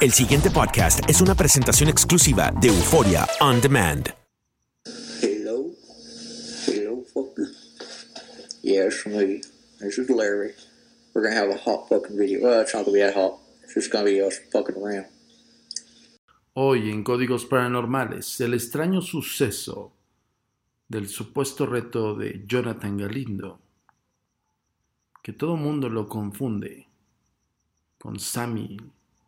[0.00, 4.08] El siguiente podcast es una presentación exclusiva de Euforia On Demand.
[5.20, 5.72] Hello?
[6.66, 7.46] Hello, fucker?
[8.62, 9.42] Yeah, it's me.
[9.78, 10.54] This is Larry.
[11.12, 12.40] We're gonna have a hot fucking video.
[12.40, 13.40] Well, it's not gonna be that hot.
[13.62, 15.04] It's just gonna be us fucking around.
[16.54, 19.92] Hoy en Códigos Paranormales, el extraño suceso
[20.88, 23.60] del supuesto reto de Jonathan Galindo,
[25.22, 26.86] que todo mundo lo confunde
[27.98, 28.78] con Sammy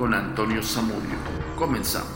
[0.00, 1.18] con Antonio Zamudio.
[1.56, 2.08] Comenzamos.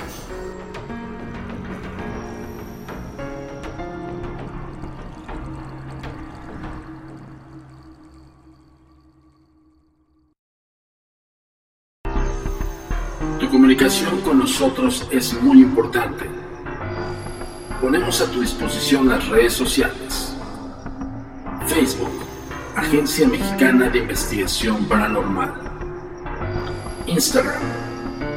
[13.38, 16.24] Tu comunicación con nosotros es muy importante.
[17.82, 20.34] Ponemos a tu disposición las redes sociales.
[21.66, 22.24] Facebook,
[22.76, 25.64] Agencia Mexicana de Investigación Paranormal.
[27.06, 27.83] Instagram,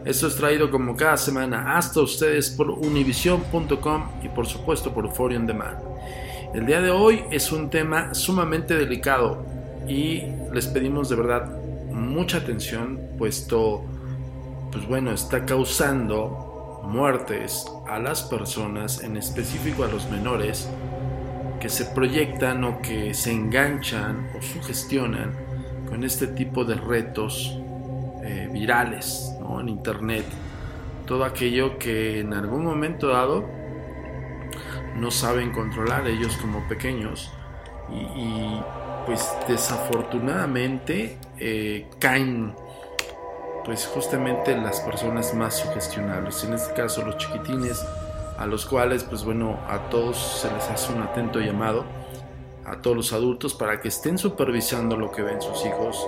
[0.06, 5.40] Esto es traído como cada semana hasta ustedes por univision.com y por supuesto por Euphoria
[5.40, 5.78] On Demand.
[6.54, 9.46] El día de hoy es un tema sumamente delicado
[9.88, 11.50] y les pedimos de verdad
[11.94, 13.86] mucha atención puesto
[14.70, 20.70] pues bueno, está causando muertes a las personas, en específico a los menores,
[21.62, 25.34] que se proyectan o que se enganchan o sugestionan
[25.88, 27.58] con este tipo de retos
[28.24, 30.26] eh, virales en internet.
[31.06, 33.61] Todo aquello que en algún momento dado
[34.96, 37.32] no saben controlar ellos como pequeños
[37.90, 38.62] y,
[39.06, 42.54] pues desafortunadamente eh, caen
[43.66, 47.86] pues justamente las personas más sugestionables, en este caso los chiquitines,
[48.38, 51.86] a los cuales pues bueno, a todos se les hace un atento llamado,
[52.66, 56.08] a todos los adultos para que estén supervisando lo que ven sus hijos,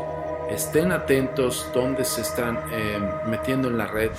[0.50, 4.12] estén atentos donde se están eh, metiendo en la red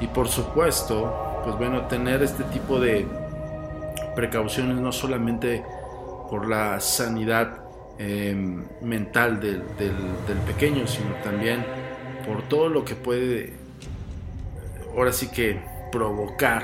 [0.00, 3.06] y por supuesto, pues bueno, tener este tipo de
[4.20, 5.64] precauciones no solamente
[6.28, 7.64] por la sanidad
[7.98, 8.34] eh,
[8.82, 11.64] mental del, del, pequeño, sino también
[12.26, 13.54] por todo lo que puede
[14.94, 15.58] ahora sí que
[15.90, 16.62] provocar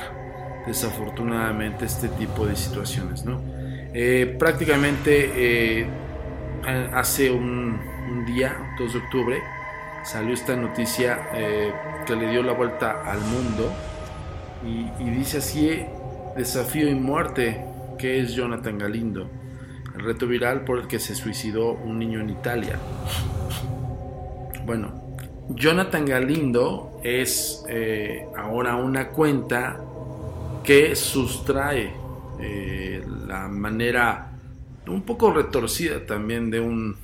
[0.66, 3.40] desafortunadamente este tipo de situaciones ¿no?
[3.94, 5.86] Eh, prácticamente eh,
[6.92, 7.80] hace un,
[8.26, 9.42] día 2 de octubre
[10.04, 11.30] salió esta noticia
[12.06, 13.72] que le dio la vuelta al mundo
[14.64, 15.86] y dice así
[16.36, 17.64] desafío y muerte
[17.98, 19.30] que es Jonathan Galindo
[19.96, 22.78] el reto viral por el que se suicidó un niño en Italia.
[24.64, 25.06] Bueno
[25.48, 29.80] Jonathan Galindo es eh, ahora una cuenta
[30.64, 31.92] que sustrae
[32.40, 34.32] eh, la manera
[34.88, 36.96] un poco retorcida también de un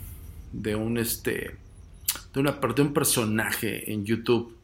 [0.52, 1.56] de un este
[2.34, 4.56] de una de un personaje en YouTube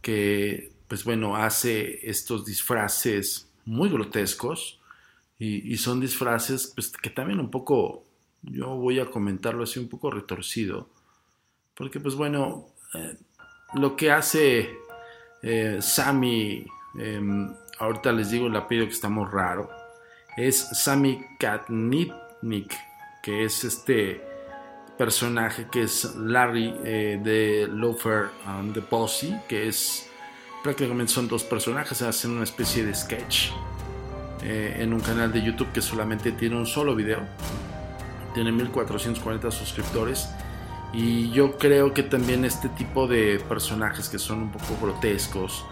[0.00, 4.80] que pues bueno hace estos disfraces muy grotescos
[5.38, 8.04] y, son disfraces pues que también un poco
[8.42, 10.88] yo voy a comentarlo así un poco retorcido
[11.74, 13.18] porque pues bueno eh,
[13.74, 14.78] lo que hace
[15.42, 16.66] eh, Sammy,
[16.98, 17.20] eh,
[17.78, 19.70] ahorita les digo el apellido que está muy raro,
[20.36, 22.74] es Sammy Katnipnik,
[23.22, 24.22] que es este
[24.96, 30.05] personaje que es Larry eh, de Lofer and the Posse, que es
[30.66, 33.50] prácticamente son dos personajes, hacen una especie de sketch
[34.42, 37.20] eh, en un canal de YouTube que solamente tiene un solo video,
[38.34, 40.28] tiene 1440 suscriptores
[40.92, 45.64] Y yo creo que también este tipo de personajes que son un poco grotescos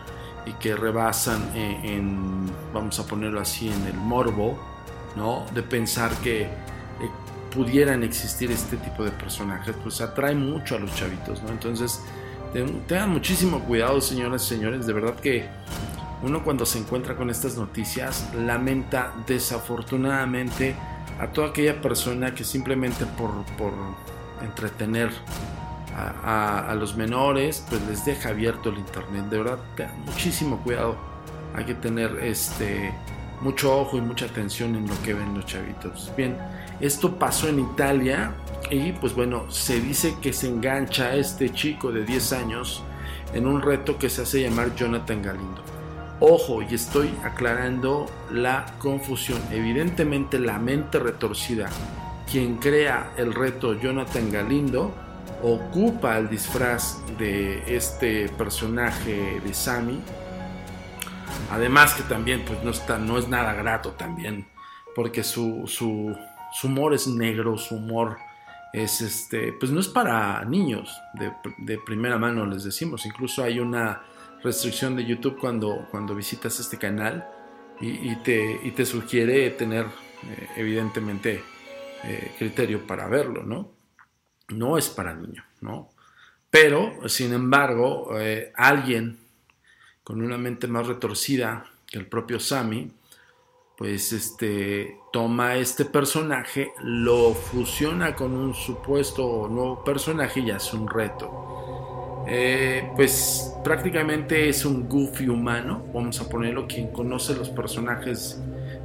[0.46, 4.56] y que rebasan en, vamos a ponerlo así, en el morbo,
[5.16, 5.44] ¿no?
[5.52, 6.48] De pensar que eh,
[7.52, 11.48] pudieran existir este tipo de personajes, pues atrae mucho a los chavitos, ¿no?
[11.48, 12.00] Entonces,
[12.86, 15.48] tengan muchísimo cuidado, señoras y señores, de verdad que
[16.22, 20.74] uno cuando se encuentra con estas noticias lamenta desafortunadamente
[21.20, 23.72] a toda aquella persona que simplemente por, por
[24.42, 25.10] entretener
[25.96, 29.26] a, los menores pues les deja abierto el internet.
[29.26, 29.58] De verdad
[30.04, 30.96] muchísimo cuidado.
[31.54, 32.92] Hay que tener este
[33.40, 36.10] mucho ojo y mucha atención en lo que ven los chavitos.
[36.16, 36.36] Bien
[36.80, 38.34] esto pasó en Italia
[38.70, 42.82] y pues bueno se dice que se engancha este chico de 10 años
[43.32, 45.74] en un reto que se hace llamar Jonathan Galindo
[46.20, 49.42] Ojo, y estoy aclarando la confusión.
[49.50, 51.68] Evidentemente la mente retorcida,
[52.30, 54.94] quien crea el reto Jonathan Galindo,
[55.42, 60.00] ocupa el disfraz de este personaje de Sammy.
[61.50, 64.46] Además que también pues no, está, no es nada grato también,
[64.94, 66.16] porque su, su,
[66.62, 68.16] humor es negro, su humor
[68.72, 73.06] es este, pues no es para niños, de, primera mano les decimos.
[73.06, 74.02] Incluso hay una
[74.42, 77.26] restricción de YouTube cuando, cuando visitas este canal
[77.80, 81.42] y, te, te, sugiere tener eh, evidentemente
[82.04, 83.72] eh, criterio para verlo, ¿no?
[84.48, 85.90] No es para niños, ¿no?
[86.50, 89.18] Pero, sin embargo, eh, alguien
[90.04, 92.92] con una mente más retorcida que el propio Sammy,
[93.76, 100.88] pues este, toma este personaje, lo fusiona con un supuesto nuevo personaje y hace un
[100.88, 102.24] reto.
[102.26, 108.40] Eh, pues prácticamente es un goofy humano, vamos a ponerlo, quien conoce los personajes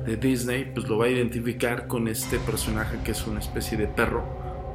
[0.06, 3.88] de Disney, pues lo va a identificar con este personaje que es una especie de
[3.88, 4.24] perro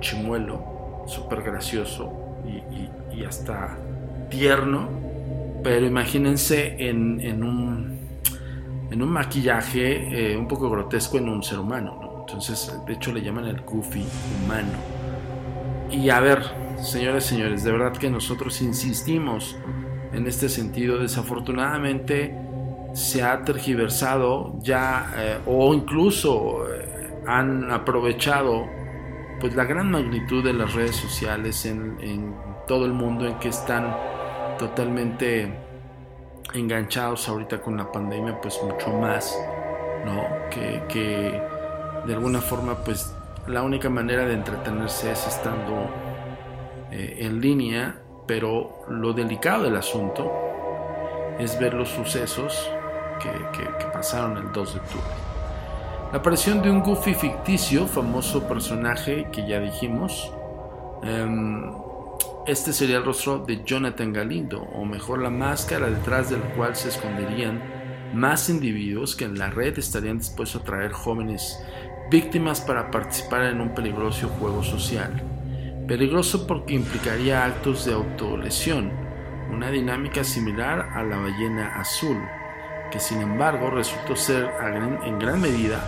[0.00, 2.12] chimuelo, súper gracioso
[2.46, 3.78] y, hasta
[4.28, 4.88] tierno,
[5.62, 7.93] pero imagínense en, un,
[8.94, 13.22] en un maquillaje eh, un poco grotesco en un ser humano, entonces de hecho le
[13.22, 14.04] llaman el goofy
[14.44, 14.72] humano.
[15.90, 16.42] Y a ver,
[16.80, 19.56] señores, señores, de verdad que nosotros insistimos
[20.12, 20.98] en este sentido.
[20.98, 22.36] Desafortunadamente
[22.92, 28.64] se ha tergiversado ya eh, o incluso eh, han aprovechado
[29.40, 32.36] pues la gran magnitud de las redes sociales en,
[32.68, 33.94] todo el mundo en que están
[34.56, 35.52] totalmente
[36.52, 39.36] enganchados ahorita con la pandemia pues mucho más
[40.04, 41.42] no que, que
[42.06, 43.14] de alguna forma pues
[43.46, 45.90] la única manera de entretenerse es estando
[46.90, 50.32] eh, en línea, pero lo delicado del asunto
[51.38, 52.70] es ver los sucesos
[53.20, 55.06] que, pasaron el 2 de octubre.
[56.12, 60.32] La aparición de un Goofy ficticio, famoso personaje que ya dijimos,
[61.02, 61.70] em,
[62.46, 66.90] este sería el rostro de Jonathan Galindo, o mejor la máscara detrás del cual se
[66.90, 67.62] esconderían
[68.12, 71.58] más individuos que en la red estarían dispuestos a traer jóvenes
[72.10, 75.22] víctimas para participar en un peligroso juego social.
[75.88, 78.92] Peligroso porque implicaría actos de autolesión,
[79.50, 82.18] una dinámica similar a la ballena azul,
[82.90, 84.50] que sin embargo resultó ser
[85.04, 85.82] en gran medida,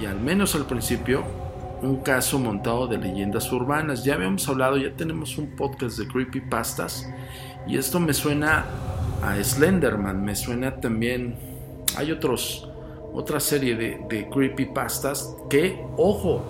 [0.00, 1.47] y al menos al principio,
[1.82, 4.04] un caso montado de leyendas urbanas.
[4.04, 7.08] Ya habíamos hablado, ya tenemos un podcast de creepypastas,
[7.66, 8.64] y esto me suena
[9.22, 11.36] a Slenderman, me suena también,
[11.96, 12.68] hay otros,
[13.12, 16.42] otra serie de, de creepypastas que, ojo,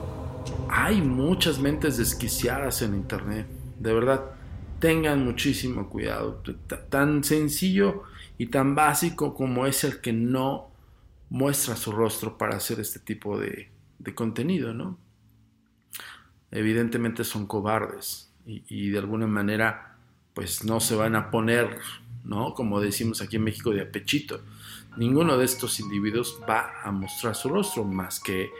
[0.68, 3.46] hay muchas mentes desquiciadas en Internet.
[3.78, 4.22] De verdad,
[4.78, 6.42] tengan muchísimo cuidado.
[6.88, 8.04] Tan sencillo
[8.36, 10.70] y tan básico como es el que no
[11.30, 13.70] muestra su rostro para hacer este tipo de,
[14.14, 14.98] contenido, ¿no?
[16.50, 19.96] Evidentemente son cobardes y, de alguna manera
[20.32, 21.78] pues no se van a poner,
[22.24, 22.54] ¿no?
[22.54, 24.40] Como decimos aquí en México de apechito.
[24.96, 28.50] Ninguno de estos individuos va a mostrar su rostro más que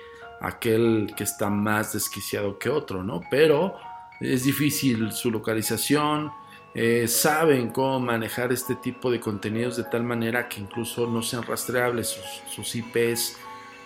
[0.41, 3.21] aquel que está más desquiciado que otro, ¿no?
[3.31, 3.77] Pero
[4.21, 6.33] es difícil su localización,
[6.75, 11.43] eh, saben cómo manejar este tipo de contenidos de tal manera que incluso no sean
[11.43, 12.17] rastreables
[12.55, 13.37] sus, IPs.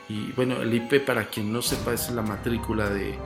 [0.09, 3.19] Y bueno, el IP para quien no sepa es la matrícula de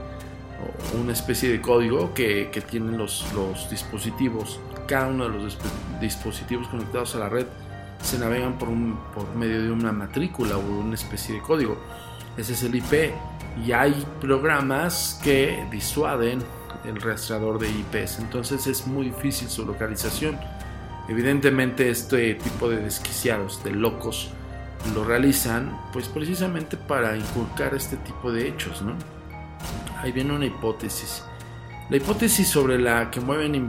[1.00, 4.61] una especie de código que, tienen los, los, dispositivos.
[4.87, 5.58] Cada uno de los
[6.00, 7.46] dispositivos conectados a la red
[8.02, 11.76] se navegan por, un, por medio de una matrícula o una especie de código
[12.37, 13.14] ese es el IP.
[13.64, 16.40] Y hay programas que disuaden
[16.85, 20.38] el rastreador de IPs, entonces es muy difícil su localización.
[21.08, 24.30] Evidentemente este tipo de desquiciados, de locos,
[24.94, 28.92] lo realizan pues precisamente para inculcar este tipo de hechos, ¿no?
[30.02, 31.24] Ahí viene una hipótesis.
[31.88, 33.68] La hipótesis sobre la que mueven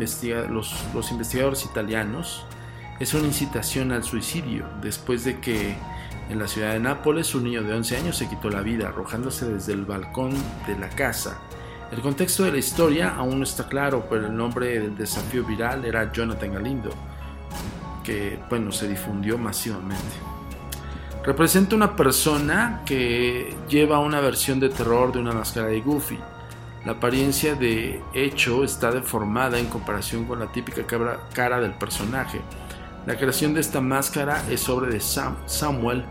[0.49, 2.45] los, los investigadores italianos
[2.99, 5.75] es una incitación al suicidio, después de que
[6.29, 9.45] en la ciudad de Nápoles un niño de 11 años se quitó la vida arrojándose
[9.47, 10.31] desde el balcón
[10.65, 11.39] de la casa.
[11.91, 15.85] El contexto de la historia aún no está claro, pero el nombre del desafío viral
[15.85, 16.89] era Jonathan Galindo,
[18.03, 20.36] que bueno, se difundió masivamente.
[21.27, 26.17] Representa una persona que lleva una versión de terror de una máscara de Goofy.
[26.85, 30.83] La apariencia de hecho está deformada en comparación con la típica
[31.33, 32.39] cara del personaje.
[33.05, 36.05] La creación de esta máscara es obra de Samuel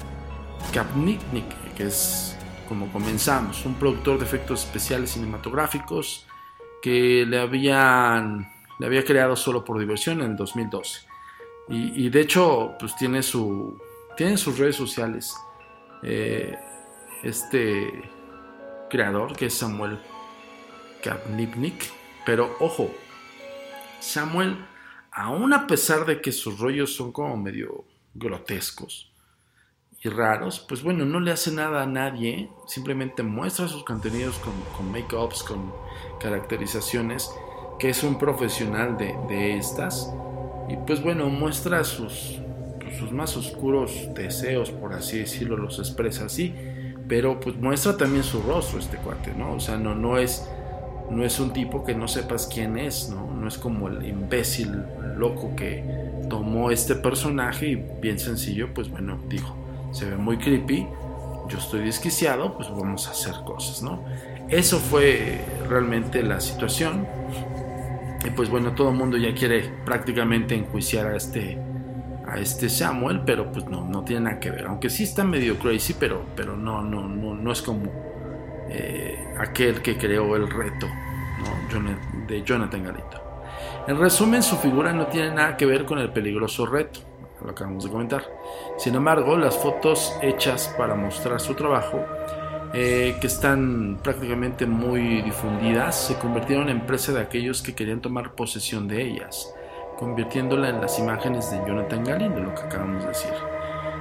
[0.75, 1.23] Kapnick,
[1.75, 2.37] que es
[2.69, 6.27] como comenzamos, un productor de efectos especiales cinematográficos
[6.83, 11.07] que le habían le había creado solo por diversión en el 2012.
[11.69, 13.81] Y, de hecho, pues tiene su
[14.17, 15.37] tiene sus redes sociales.
[16.03, 16.57] Eh,
[17.23, 17.91] este
[18.89, 19.99] creador que es Samuel
[21.03, 21.91] Kapnick,
[22.25, 22.91] pero ojo,
[24.01, 24.57] Samuel,
[25.11, 29.11] aún a pesar de que sus rollos son como medio grotescos
[30.03, 34.93] y raros, pues bueno, no le hace nada a nadie, simplemente muestra sus contenidos con,
[34.93, 35.73] make-ups, con
[36.21, 37.31] caracterizaciones,
[37.79, 40.13] que es un profesional de estas,
[40.69, 42.41] y pues bueno, muestra sus,
[42.99, 46.55] sus más oscuros deseos, por así decirlo, los expresa así,
[47.09, 49.55] pero pues muestra también su rostro este cuate, ¿no?
[49.55, 50.49] O sea, no, no es
[51.11, 53.31] no es un tipo que no sepas quién es, ¿no?
[53.33, 54.83] No es como el imbécil
[55.17, 55.85] loco que
[56.29, 59.57] tomó este personaje y bien sencillo, pues bueno, dijo,
[59.93, 60.87] se ve muy creepy,
[61.49, 64.05] yo estoy desquiciado, pues vamos a hacer cosas, ¿no?
[64.49, 67.07] Eso fue realmente la situación.
[68.25, 71.59] Y pues bueno, todo el mundo ya quiere prácticamente enjuiciar a este
[72.27, 74.67] a este Samuel, pero pues no, no tiene nada que ver.
[74.67, 77.91] Aunque sí está medio crazy, pero, pero no, no, no, no es como
[78.69, 80.87] eh, aquel que creó el reto
[82.27, 83.23] de Jonathan Galito.
[83.87, 87.01] En resumen, su figura no tiene nada que ver con el peligroso reto,
[87.45, 88.25] lo acabamos de comentar.
[88.79, 92.05] Sin embargo, las fotos hechas para mostrar su trabajo,
[92.75, 98.33] eh, que están prácticamente muy difundidas, se convirtieron en presa de aquellos que querían tomar
[98.33, 99.55] posesión de ellas
[99.99, 103.33] convirtiéndola en las imágenes de Jonathan Galindo, lo que acabamos de decir.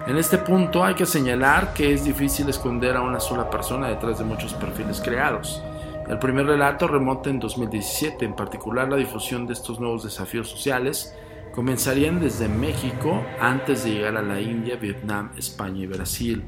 [0.07, 4.19] En este punto hay que señalar que es difícil esconder a una sola persona detrás
[4.19, 5.63] de muchos perfiles creados.
[6.07, 11.15] El primer relato remonta en 2017, en particular la difusión de estos nuevos desafíos sociales
[11.55, 16.43] comenzarían desde México antes de llegar a la India, Vietnam, España y Brasil.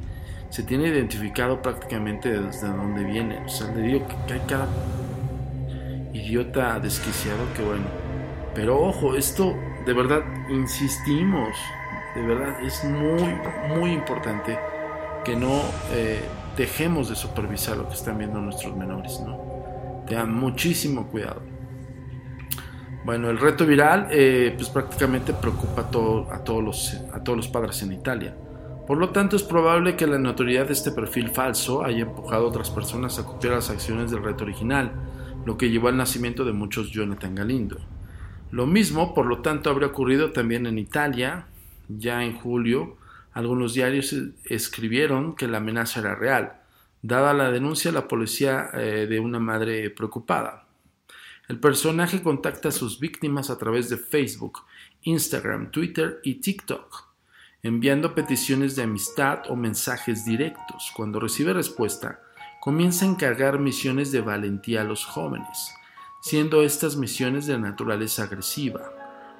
[0.49, 3.43] Se tiene identificado prácticamente desde dónde viene.
[3.45, 4.67] O sea, le digo que hay cada
[6.13, 7.85] idiota desquiciado que bueno,
[8.57, 11.55] pero ojo, esto de verdad, insistimos,
[12.15, 13.37] de verdad es muy,
[13.77, 14.57] muy importante
[15.23, 15.61] que no
[15.91, 16.23] eh,
[16.57, 20.03] dejemos de supervisar lo que están viendo nuestros menores, ¿no?
[20.07, 21.43] Tengan muchísimo cuidado.
[23.05, 27.47] Bueno, el reto viral eh, pues prácticamente preocupa a, a, todos los, a todos los
[27.49, 28.35] padres en Italia.
[28.87, 32.49] Por lo tanto, es probable que la notoriedad de este perfil falso haya empujado a
[32.49, 34.93] otras personas a copiar las acciones del reto original,
[35.45, 37.96] lo que llevó al nacimiento de muchos Jonathan Galindo.
[38.51, 41.47] Lo mismo, por lo tanto, habría ocurrido también en Italia.
[41.89, 42.97] Ya en julio,
[43.33, 46.61] algunos diarios escribieron que la amenaza era real,
[47.01, 50.65] dada la denuncia la policía eh, de una madre preocupada.
[51.49, 54.63] El personaje contacta a sus víctimas a través de Facebook,
[55.03, 57.05] Instagram, Twitter y TikTok,
[57.63, 60.91] enviando peticiones de amistad o mensajes directos.
[60.95, 62.21] Cuando recibe respuesta,
[62.61, 65.76] comienza a encargar misiones de valentía a los jóvenes
[66.27, 68.91] siendo estas misiones de naturaleza agresiva,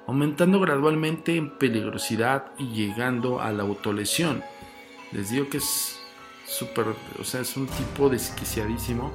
[0.06, 4.42] aumentando gradualmente en peligrosidad y llegando a la autolesión.
[5.12, 6.00] Les digo que es
[6.46, 6.86] súper,
[7.20, 9.12] o sea, es un tipo desquiciadísimo,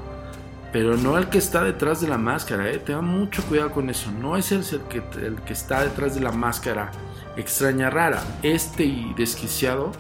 [0.71, 2.77] pero no el que está detrás de la máscara, ¿eh?
[2.77, 6.31] tengan mucho cuidado con eso, no es el, que, el que está detrás de la
[6.31, 6.91] máscara
[7.37, 9.91] extraña rara, este y desquiciado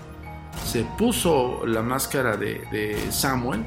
[0.63, 3.63] se puso la máscara de, de Samuel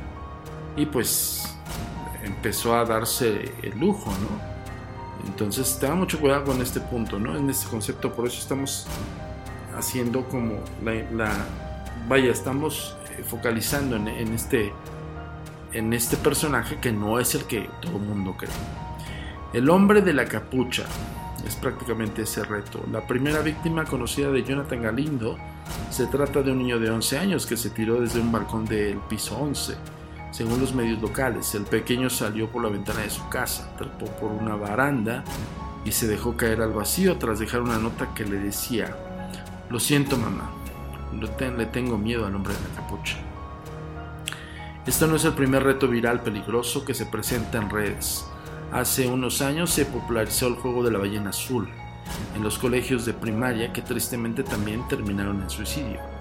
[0.76, 1.55] y pues
[2.26, 4.56] empezó a darse el lujo, ¿no?
[5.26, 7.36] Entonces, tenga mucho cuidado con este punto, ¿no?
[7.36, 8.86] En este concepto, por eso estamos
[9.76, 11.32] haciendo como la,
[12.08, 14.72] vaya, estamos eh, focalizando en, este
[15.72, 18.50] en este personaje que no es el que todo el mundo cree.
[19.52, 20.84] El hombre de la capucha
[21.46, 22.82] es prácticamente ese reto.
[22.90, 25.36] La primera víctima conocida de Jonathan Galindo
[25.90, 28.98] se trata de un niño de 11 años que se tiró desde un balcón del
[29.08, 29.95] piso 11
[30.30, 34.32] según los medios locales, el pequeño salió por la ventana de su casa, trepó por
[34.32, 35.24] una baranda
[35.84, 38.94] y se dejó caer al vacío tras dejar una nota que le decía,
[39.70, 40.50] lo siento mamá,
[41.12, 43.16] le tengo miedo al hombre de la capucha.
[44.86, 48.24] Este no es el primer reto viral peligroso que se presenta en redes.
[48.72, 51.68] Hace unos años se popularizó el juego de la ballena azul
[52.34, 56.15] en los colegios de primaria que tristemente también terminaron en suicidio.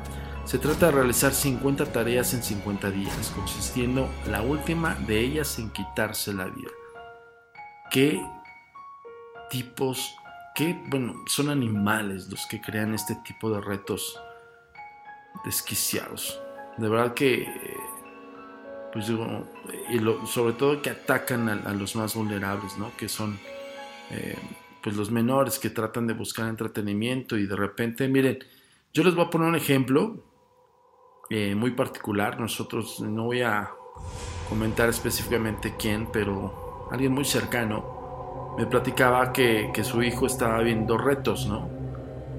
[0.45, 5.71] Se trata de realizar 50 tareas en 50 días, consistiendo la última de ellas en
[5.71, 6.69] quitarse la vida.
[7.89, 8.23] ¿Qué
[9.49, 10.15] tipos,
[10.53, 14.21] qué, bueno, son animales los que crean este tipo de retos
[15.43, 16.39] desquiciados?
[16.77, 17.51] De verdad que,
[18.93, 19.47] pues digo,
[19.89, 19.97] y
[20.27, 22.95] sobre todo que atacan a, los más vulnerables, ¿no?
[22.97, 23.39] Que son,
[24.11, 24.37] eh,
[24.83, 28.37] pues los menores que tratan de buscar entretenimiento y de repente, miren,
[28.93, 30.34] yo les voy a poner un ejemplo
[31.29, 32.39] eh, muy particular.
[32.39, 33.71] Nosotros no voy a
[34.49, 40.97] comentar específicamente quién, pero alguien muy cercano me platicaba que, que, su hijo estaba viendo
[40.97, 41.69] retos, ¿no?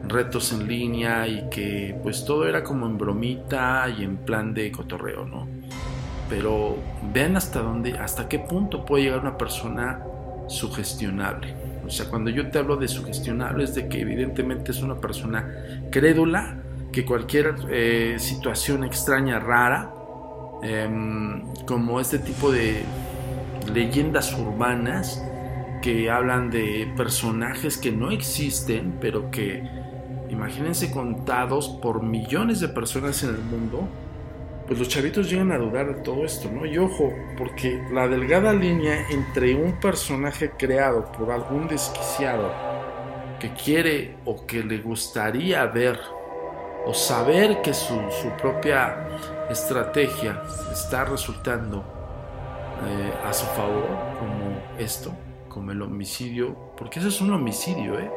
[0.05, 4.71] Retos en línea y que pues todo era como en bromita y en plan de
[4.71, 5.47] cotorreo, ¿no?
[6.31, 6.77] Pero
[7.13, 10.03] vean hasta dónde, hasta qué punto puede llegar una persona
[10.49, 11.55] sugestionable.
[11.85, 15.89] O sea, cuando yo te hablo de sugestionable es de que evidentemente es una persona
[15.91, 16.63] crédula
[16.97, 19.93] que cualquier eh, situación extraña, rara,
[20.63, 22.85] em, como este tipo de
[23.71, 25.23] leyendas urbanas
[25.83, 29.63] que hablan de personajes que no existen, pero que
[30.31, 33.87] imagínense contados por millones de personas en el mundo,
[34.67, 36.65] pues los chavitos llegan a dudar de todo esto, ¿no?
[36.65, 42.55] Y ojo, porque la delgada línea entre un personaje creado por algún desquiciado
[43.39, 46.16] que quiere o que le gustaría ver
[46.87, 47.99] o saber que su,
[48.41, 49.09] propia
[49.51, 51.85] estrategia está resultando
[52.87, 53.89] eh, a su favor,
[54.19, 55.13] como esto,
[55.49, 58.11] como el homicidio, porque eso es un homicidio, ¿eh?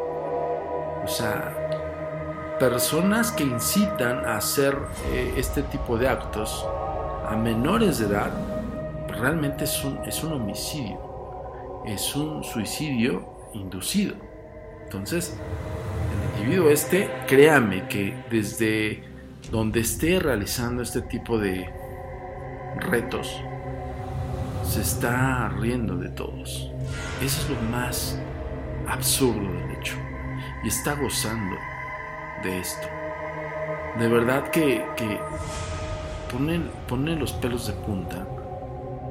[1.03, 1.55] O sea,
[2.59, 6.67] personas que incitan a hacer eh, este tipo de actos
[7.27, 8.31] a menores de edad,
[9.07, 10.99] realmente es un, es un homicidio,
[11.85, 14.15] es un suicidio inducido.
[14.83, 15.35] Entonces,
[16.50, 19.03] individuo este, créame que desde
[19.51, 21.70] donde esté realizando este tipo de
[22.90, 23.40] retos,
[24.64, 26.72] se está riendo de todos.
[27.22, 28.20] Eso es lo más
[28.88, 29.96] absurdo del hecho.
[30.64, 31.55] Y está gozando
[32.42, 32.88] de esto.
[34.00, 35.20] De verdad que, que
[36.31, 38.27] ponen, los pelos de punta,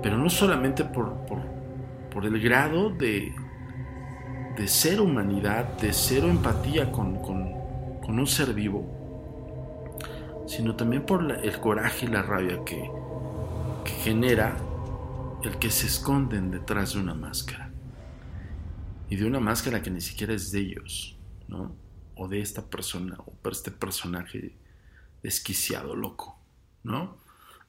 [0.02, 3.32] pero no solamente por, por, el grado de,
[4.58, 7.16] de ser humanidad, de cero empatía con,
[8.08, 8.84] un ser vivo,
[10.48, 12.90] sino también por el coraje y la rabia que,
[13.84, 14.56] que genera
[15.44, 17.70] el que se esconden detrás de una máscara.
[19.08, 21.16] Y de una máscara que ni siquiera es de ellos,
[21.46, 21.76] ¿no?
[22.16, 24.56] o de esta persona o por este personaje
[25.22, 26.36] desquiciado, loco,
[26.82, 27.16] ¿no?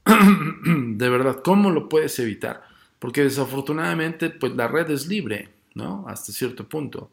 [0.65, 2.63] de verdad, ¿cómo lo puedes evitar?
[2.97, 5.58] Porque desafortunadamente, pues la red es libre,
[6.07, 7.11] Hasta cierto punto.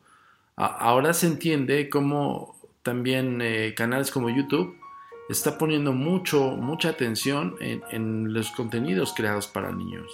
[0.56, 4.76] ahora se entiende cómo también eh, canales como YouTube
[5.28, 10.06] está poniendo mucho, mucha atención en, los contenidos creados para niños.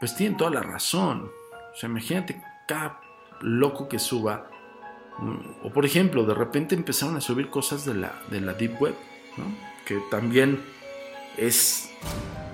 [0.00, 1.30] Pues tienen toda la razón.
[1.72, 3.00] O sea, imagínate cada
[3.40, 4.48] loco que suba
[5.62, 8.94] o por ejemplo, de repente empezaron a subir cosas de la, de la Deep Web,
[9.86, 10.62] que también
[11.36, 11.90] es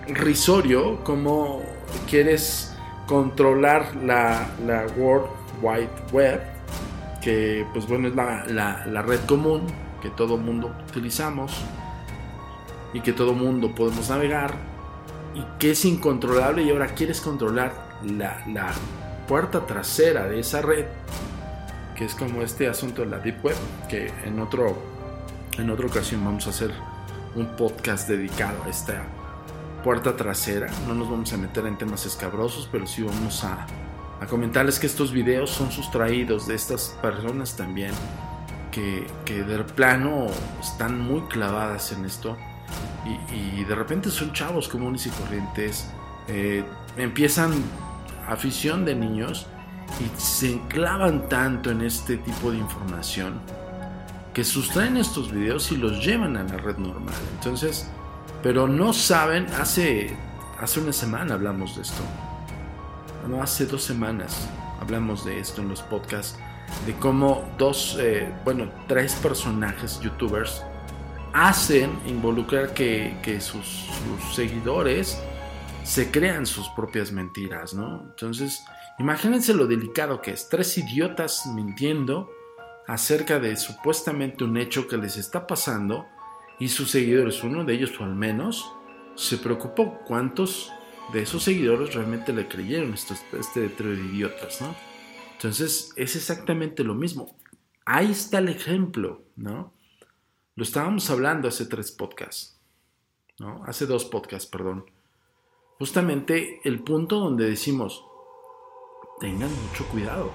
[0.07, 1.63] risorio como
[2.09, 2.72] quieres
[3.07, 5.27] controlar la, la World
[5.61, 6.41] Wide Web,
[7.21, 8.45] que pues bueno es la,
[8.87, 9.67] la red común
[10.03, 11.53] que todo mundo utilizamos
[12.93, 14.55] y que todo mundo podemos navegar
[15.35, 18.73] y que es incontrolable y ahora quieres controlar la, la
[19.29, 20.87] puerta trasera de esa red
[21.95, 23.57] que es como este asunto de la Deep Web,
[23.89, 24.77] que en, otro,
[25.59, 26.73] en otra ocasión vamos a hacer
[27.35, 29.05] un podcast dedicado a esta
[29.83, 30.71] puerta trasera.
[30.87, 33.67] No nos vamos a meter en temas escabrosos, pero sí vamos a,
[34.29, 37.91] comentarles que estos videos son sustraídos de estas personas también,
[38.71, 40.27] que, que de plano
[40.61, 42.37] están muy clavadas en esto.
[43.33, 45.91] Y, de repente son chavos comunes y corrientes.
[46.29, 46.65] Eh,
[46.97, 47.53] empiezan
[48.29, 49.47] afición de niños
[50.01, 53.41] y se enclavan tanto en este tipo de información
[54.33, 57.15] que sustraen estos videos y los llevan a la red normal.
[57.35, 57.91] Entonces,
[58.43, 60.17] pero no saben, hace,
[60.59, 62.03] hace una semana hablamos de esto.
[63.29, 64.49] No, hace dos semanas
[64.81, 66.39] hablamos de esto en los podcasts,
[66.87, 70.63] de cómo dos, eh, bueno, tres personajes youtubers
[71.33, 75.19] hacen involucrar que, que sus, sus seguidores
[75.85, 78.03] se crean sus propias mentiras, ¿no?
[78.11, 78.65] Entonces,
[78.99, 80.49] Imagínense lo delicado que es.
[80.49, 82.31] Tres idiotas mintiendo
[82.87, 86.07] acerca de supuestamente un hecho que les está pasando
[86.63, 88.73] y sus seguidores, uno de ellos o al menos,
[89.17, 90.73] se preocupó cuántos
[91.13, 94.73] de esos seguidores realmente le creyeron este trío de idiotas, ¿no?
[95.33, 97.37] Entonces es exactamente lo mismo.
[97.85, 99.73] Ahí está el ejemplo, ¿no?
[100.55, 102.57] Lo estábamos hablando hace tres podcasts,
[103.41, 103.65] ¿no?
[103.65, 104.85] Hace dos podcasts, perdón.
[105.81, 108.05] Justamente el punto donde decimos,
[109.19, 110.31] tengan mucho cuidado.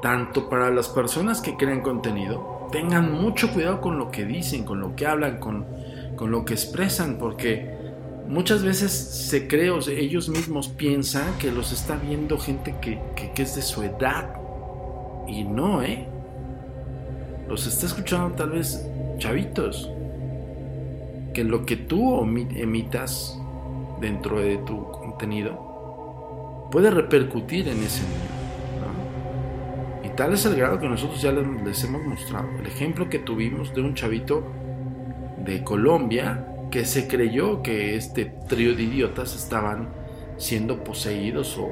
[0.00, 4.80] Tanto para las personas que crean contenido, tengan mucho cuidado con lo que dicen, con
[4.80, 5.66] lo que hablan, con,
[6.16, 7.78] con lo que expresan, porque
[8.28, 13.00] muchas veces se cree, o ellos mismos piensan que los está viendo gente que,
[13.42, 14.34] es de su edad.
[15.26, 16.06] Y no, ¿eh?
[17.48, 18.86] Los está escuchando tal vez
[19.18, 19.90] chavitos.
[21.32, 23.38] Que lo que tú emitas
[24.00, 28.37] dentro de tu contenido puede repercutir en ese niño.
[30.18, 32.48] Tal es el grado que nosotros ya les, les hemos mostrado.
[32.58, 34.42] El ejemplo que tuvimos de un chavito
[35.44, 39.90] de Colombia que se creyó que este trío de idiotas estaban
[40.36, 41.70] siendo poseídos o,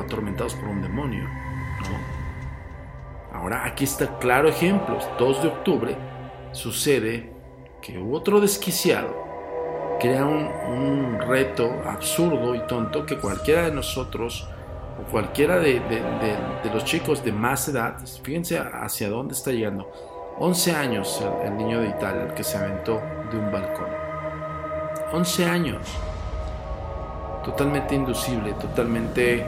[0.00, 1.22] atormentados por un demonio.
[3.32, 4.98] Ahora aquí está claro ejemplo.
[5.16, 5.96] 2 de octubre
[6.50, 7.30] sucede
[7.80, 9.24] que otro desquiciado
[10.00, 14.48] crea un, reto absurdo y tonto que cualquiera de nosotros
[15.00, 19.90] o cualquiera de, de los chicos de más edad, fíjense hacia dónde está llegando,
[20.38, 23.88] 11 años el, niño de Italia, el que se aventó de un balcón.
[25.12, 25.88] 11 años.
[27.42, 29.46] Totalmente inducible, totalmente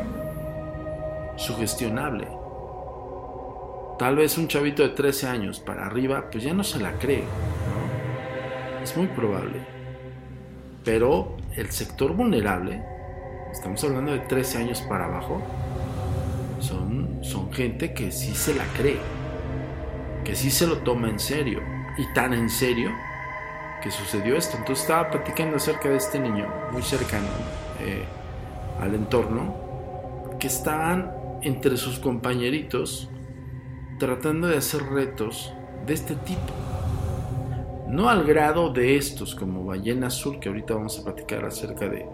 [1.36, 2.26] sugestionable.
[3.98, 7.24] Tal vez un chavito de 13 años para arriba, pues ya no se la cree.
[8.82, 9.60] Es muy probable.
[10.84, 12.82] Pero el sector vulnerable,
[13.52, 15.42] estamos hablando de 13 años para abajo,
[16.60, 18.98] son, son gente que sí se la cree
[20.28, 21.62] que sí se lo toma en serio.
[21.96, 22.90] Y tan en serio
[23.82, 24.58] que sucedió esto.
[24.58, 27.28] Entonces estaba platicando acerca de este niño muy cercano
[27.80, 28.04] eh,
[28.78, 29.56] al entorno,
[30.38, 33.08] que estaban entre sus compañeritos
[33.98, 35.54] tratando de hacer retos
[35.86, 36.52] de este tipo.
[37.88, 42.06] No al grado de estos, como Ballena Azul, que ahorita vamos a platicar acerca de,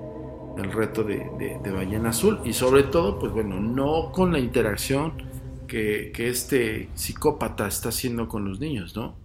[0.57, 2.41] del reto de, de Ballena Azul.
[2.45, 5.35] Y sobre todo, pues bueno, no con la interacción
[5.67, 9.17] que, este psicópata está haciendo con los niños, ¿no?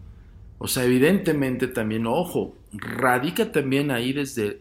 [0.57, 4.59] O sea, evidentemente también, ojo, radica también ahí desde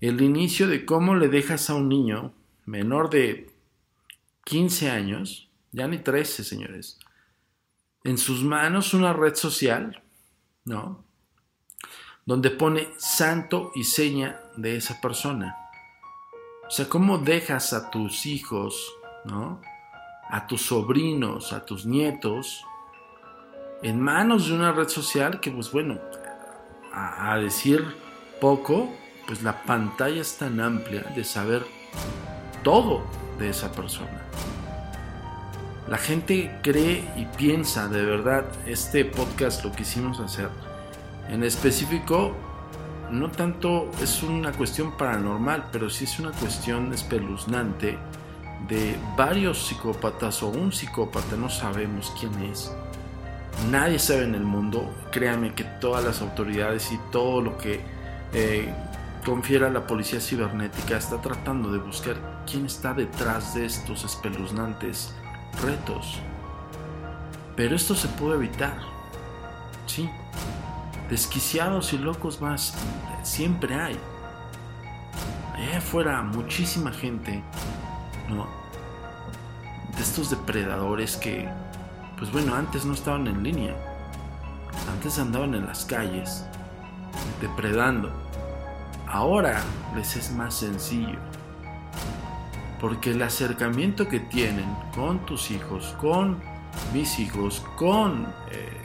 [0.00, 2.32] el inicio de cómo le dejas a un niño
[2.64, 3.50] menor de
[4.44, 6.98] 15 años, ya ni 13, señores,
[8.04, 10.02] en sus manos una red social,
[10.64, 11.04] ¿no?
[12.26, 15.56] Donde pone santo y seña de esa persona.
[16.66, 18.92] O sea, ¿cómo dejas a tus hijos,
[19.24, 19.60] ¿no?
[20.30, 22.64] a tus sobrinos, a tus nietos,
[23.82, 25.98] en manos de una red social que, pues bueno,
[26.92, 27.84] a, decir
[28.40, 28.88] poco,
[29.26, 31.64] pues la pantalla es tan amplia de saber
[32.62, 33.02] todo
[33.38, 34.22] de esa persona.
[35.88, 40.48] La gente cree y piensa de verdad, este podcast lo quisimos hacer.
[41.28, 42.34] En específico,
[43.10, 47.98] no tanto es una cuestión paranormal, pero sí es una cuestión espeluznante
[48.68, 52.72] de varios psicópatas o un psicópata, no sabemos quién es.
[53.70, 57.80] Nadie sabe en el mundo, créame que todas las autoridades y todo lo que
[58.32, 58.72] eh,
[59.24, 62.16] confiera la policía cibernética está tratando de buscar
[62.50, 65.14] quién está detrás de estos espeluznantes
[65.62, 66.18] retos.
[67.56, 68.76] Pero esto se puede evitar.
[69.86, 70.10] Sí.
[71.08, 72.74] Desquiciados y locos más
[73.22, 73.98] siempre hay.
[75.54, 77.42] Allá afuera muchísima gente
[78.28, 78.46] ¿no?
[79.96, 81.48] De estos depredadores que,
[82.18, 83.76] pues bueno, antes no estaban en línea.
[84.90, 86.44] Antes andaban en las calles,
[87.40, 88.12] depredando.
[89.06, 89.62] Ahora
[89.94, 91.18] les es más sencillo.
[92.80, 96.40] Porque el acercamiento que tienen con tus hijos, con
[96.92, 98.83] mis hijos, con, eh,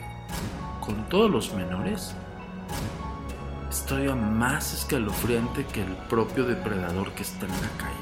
[0.90, 2.16] con todos los menores,
[3.70, 7.94] es todavía más escalofriante que el propio depredador que está en la calle.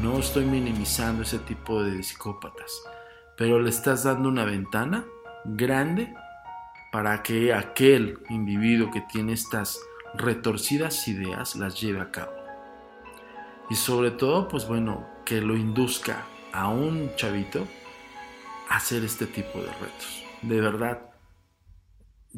[0.00, 2.82] No estoy minimizando ese tipo de psicópatas,
[3.38, 5.06] pero le estás dando una ventana
[5.46, 6.14] grande
[6.92, 9.80] para que aquel individuo que tiene estas
[10.14, 12.32] retorcidas ideas las lleve a cabo.
[13.70, 17.66] Y sobre todo, pues bueno, que lo induzca a un chavito
[18.68, 20.22] a hacer este tipo de retos.
[20.42, 21.05] De verdad,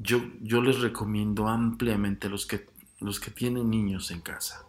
[0.02, 2.66] yo, les recomiendo ampliamente los que,
[3.00, 4.68] los que tienen niños en casa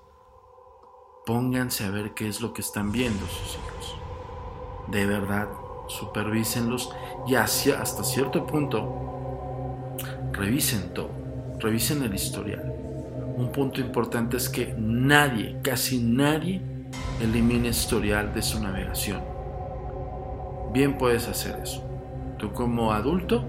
[1.30, 3.96] pónganse a ver qué es lo que están viendo sus hijos.
[4.88, 5.48] De verdad,
[5.88, 6.92] supervísenlos
[7.28, 9.96] y hasta cierto punto
[10.32, 11.12] revisen todo,
[11.60, 12.74] revisen el historial.
[13.38, 16.64] un punto importante es que nadie, casi nadie,
[17.22, 19.22] elimine historial de su navegación.
[20.74, 21.88] Bien puedes hacer eso.
[22.40, 23.46] Tú como adulto,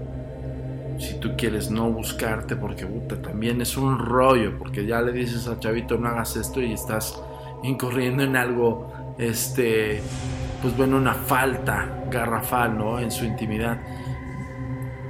[1.01, 5.47] si tú quieres no buscarte, porque puta, también es un rollo, porque ya le dices
[5.47, 7.21] al chavito no hagas esto y estás
[7.63, 10.01] incurriendo en algo, este,
[10.61, 12.99] pues bueno, una falta garrafal, ¿no?
[12.99, 13.81] En su intimidad.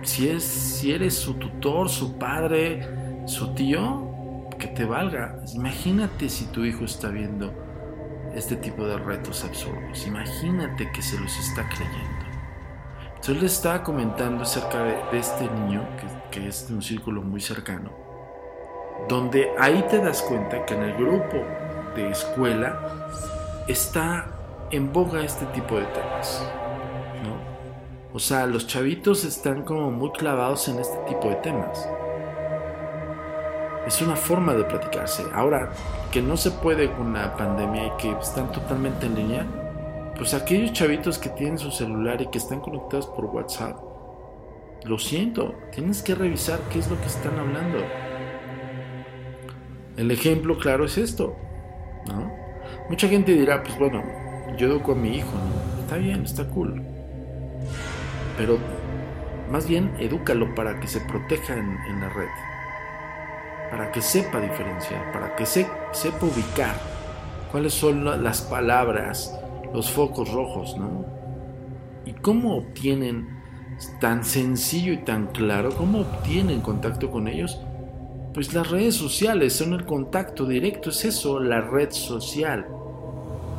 [0.03, 2.87] Si, es, si eres su tutor, su padre,
[3.25, 5.43] su tío, que te valga.
[5.53, 7.53] Imagínate si tu hijo está viendo
[8.33, 10.07] este tipo de retos absurdos.
[10.07, 12.20] Imagínate que se los está creyendo.
[13.21, 15.87] Entonces le estaba comentando acerca de, este niño,
[16.31, 17.91] que, que es de un círculo muy cercano,
[19.07, 21.37] donde ahí te das cuenta que en el grupo
[21.95, 22.79] de escuela
[23.67, 24.25] está
[24.71, 26.43] en boga este tipo de temas.
[27.23, 27.35] ¿no?
[28.11, 31.87] O sea, los chavitos están como muy clavados en este tipo de temas.
[33.85, 35.23] Es una forma de platicarse.
[35.31, 35.69] Ahora,
[36.11, 39.45] que no se puede con la pandemia y que están totalmente en línea,
[40.21, 43.75] pues aquellos chavitos que tienen su celular y que están conectados por WhatsApp,
[44.83, 47.79] lo siento, tienes que revisar qué es lo que están hablando.
[49.97, 51.35] El ejemplo claro es esto,
[52.05, 52.31] ¿no?
[52.87, 54.03] Mucha gente dirá, pues bueno,
[54.59, 55.81] yo educo a mi hijo, ¿no?
[55.81, 56.83] Está bien, está cool.
[58.37, 58.59] Pero
[59.51, 62.29] más bien edúcalo para que se proteja en, en la red
[63.71, 66.75] para que sepa diferenciar, para que se, sepa ubicar
[67.51, 69.40] cuáles son las palabras,
[69.73, 71.05] los focos rojos, ¿no?
[72.05, 73.41] Y cómo obtienen
[73.99, 77.59] tan sencillo y tan claro, cómo obtienen contacto con ellos.
[78.33, 82.65] Pues las redes sociales son el contacto directo, es eso, la red social.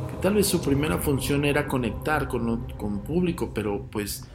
[0.09, 4.27] Que tal vez su primera función era conectar con, con público, pero pues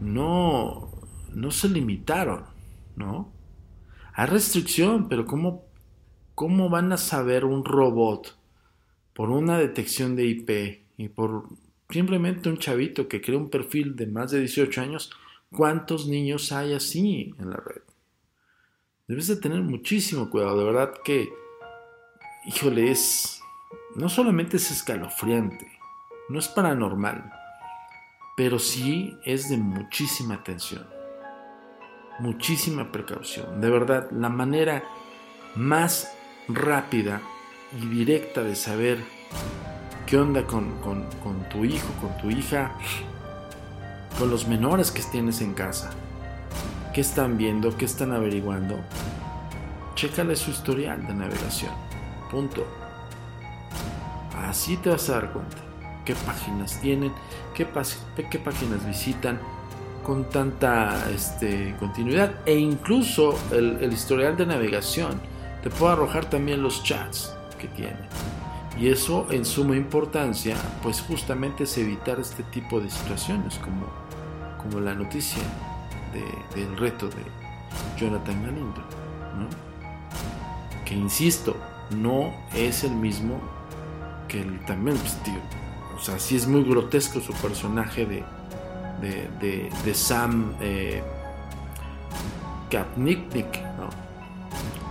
[0.00, 0.90] no,
[1.32, 2.44] no se limitaron,
[2.94, 3.32] ¿no?
[4.14, 5.64] Hay restricción, pero ¿cómo,
[6.34, 8.34] ¿cómo van a saber un robot
[9.12, 11.48] por una detección de IP y por
[11.88, 15.10] simplemente un chavito que crea un perfil de más de 18 años,
[15.50, 17.82] cuántos niños hay así en la red?
[19.06, 21.28] Debes de tener muchísimo cuidado, de verdad que,
[22.46, 23.40] híjole, es,
[23.94, 25.66] no solamente es escalofriante,
[26.28, 27.30] no es paranormal,
[28.36, 30.96] pero sí es de muchísima atención
[32.18, 33.60] muchísima precaución.
[33.60, 34.84] De verdad, la manera
[35.54, 36.12] más
[36.48, 37.20] rápida
[37.80, 38.98] y directa de saber
[40.06, 40.72] qué onda con,
[41.50, 42.72] tu hijo, con tu hija,
[44.18, 45.90] con los menores que tienes en casa.
[46.94, 47.76] ¿Qué están viendo?
[47.76, 48.78] ¿Qué están averiguando?
[49.96, 51.72] Chécale su historial de navegación.
[52.30, 52.64] Punto.
[54.48, 55.56] Así te vas a dar cuenta
[56.04, 57.12] qué páginas tienen,
[57.52, 59.40] qué, páginas visitan,
[60.04, 65.20] con tanta este, continuidad e incluso el, historial de navegación
[65.64, 67.98] te puede arrojar también los chats que tiene
[68.78, 73.86] y eso en suma importancia pues justamente es evitar este tipo de situaciones como,
[74.62, 75.42] como la noticia
[76.54, 77.22] del reto de
[77.98, 78.82] Jonathan Galindo
[80.84, 81.56] que insisto
[81.90, 83.40] no es el mismo
[84.28, 85.16] que el también pues,
[85.96, 88.24] o sea sí es muy grotesco su personaje de
[89.00, 91.02] de, de, Sam eh,
[93.78, 93.88] ¿no?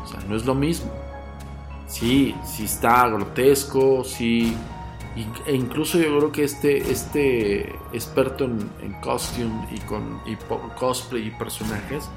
[0.04, 0.92] O sea, no es lo mismo.
[1.88, 4.56] Sí, sí está grotesco, sí.
[5.46, 10.20] E incluso yo creo que este, este experto en, costume y con
[10.78, 12.10] cosplay y personajes,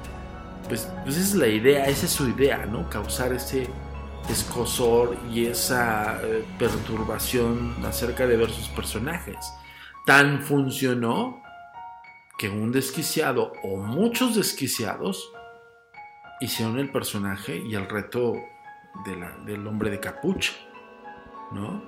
[0.69, 2.89] pues, pues, esa es la idea, esa es su idea, ¿no?
[2.89, 3.67] Causar ese
[4.29, 9.37] escosor y esa eh, perturbación acerca de ver sus personajes.
[10.05, 11.41] Tan funcionó
[12.37, 15.31] que un desquiciado o muchos desquiciados
[16.39, 18.35] hicieron el personaje y el reto
[19.05, 20.53] del hombre de capucha,
[21.51, 21.83] ¿no?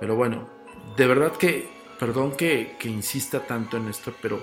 [0.00, 0.48] Pero bueno,
[0.96, 4.40] de verdad que, perdón que, insista tanto en esto, pero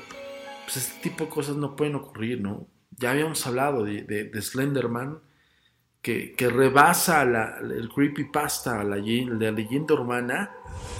[0.63, 2.67] pues este tipo de cosas no pueden ocurrir, ¿no?
[2.97, 5.19] Ya habíamos hablado de, Slenderman,
[6.01, 10.51] que, rebasa la, el creepypasta, la, la leyenda urbana,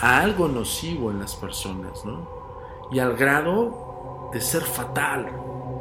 [0.02, 2.40] a algo nocivo en las personas, ¿no?
[2.92, 5.30] Y al grado de ser fatal.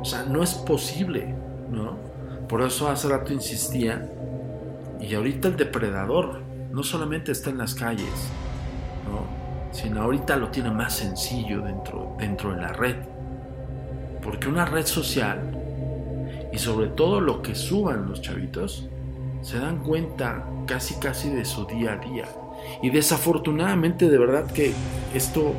[0.01, 1.35] O sea, no es posible,
[1.71, 1.99] ¿no?
[2.49, 4.11] Por eso hace rato insistía.
[5.01, 8.31] Y ahorita el depredador no solamente está en las calles,
[9.09, 9.27] ¿no?
[9.73, 12.97] Sino ahorita lo tiene más sencillo dentro, dentro de la red.
[14.23, 15.57] Porque una red social,
[16.53, 18.89] y sobre todo lo que suban los chavitos,
[19.43, 22.27] se dan cuenta casi casi de su día a día.
[22.83, 24.73] Y desafortunadamente de verdad que
[25.15, 25.55] esto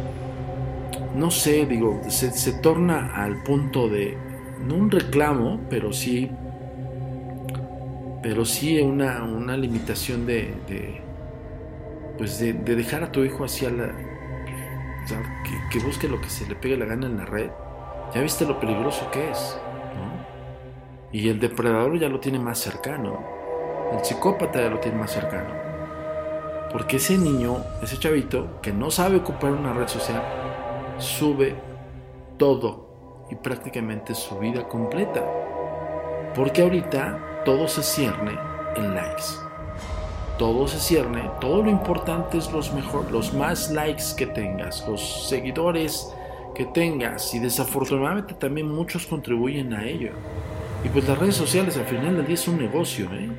[1.15, 4.17] no sé, digo, se, torna al punto de,
[4.65, 6.29] no un reclamo, pero sí
[8.21, 10.53] pero sí una, una limitación de,
[12.17, 13.87] pues de, de, dejar a tu hijo hacia la...
[15.07, 17.49] Que, que, busque lo que se le pegue la gana en la red.
[18.13, 19.57] Ya viste lo peligroso que es.
[21.11, 23.23] Y el depredador ya lo tiene más cercano.
[23.91, 25.49] El psicópata ya lo tiene más cercano.
[26.71, 30.21] Porque ese niño, ese chavito, que no sabe ocupar una red social,
[30.99, 31.55] sube
[32.37, 35.23] todo y prácticamente su vida completa.
[36.35, 38.37] Porque ahorita todo se cierne
[38.75, 39.23] en likes.
[40.37, 45.27] Todo se cierne, todo lo importante es los mejor, los más likes que tengas, los
[45.27, 46.13] seguidores
[46.55, 50.11] que tengas y desafortunadamente también muchos contribuyen a ello.
[50.83, 53.29] Y pues las redes sociales al final del día es un negocio, ¿eh?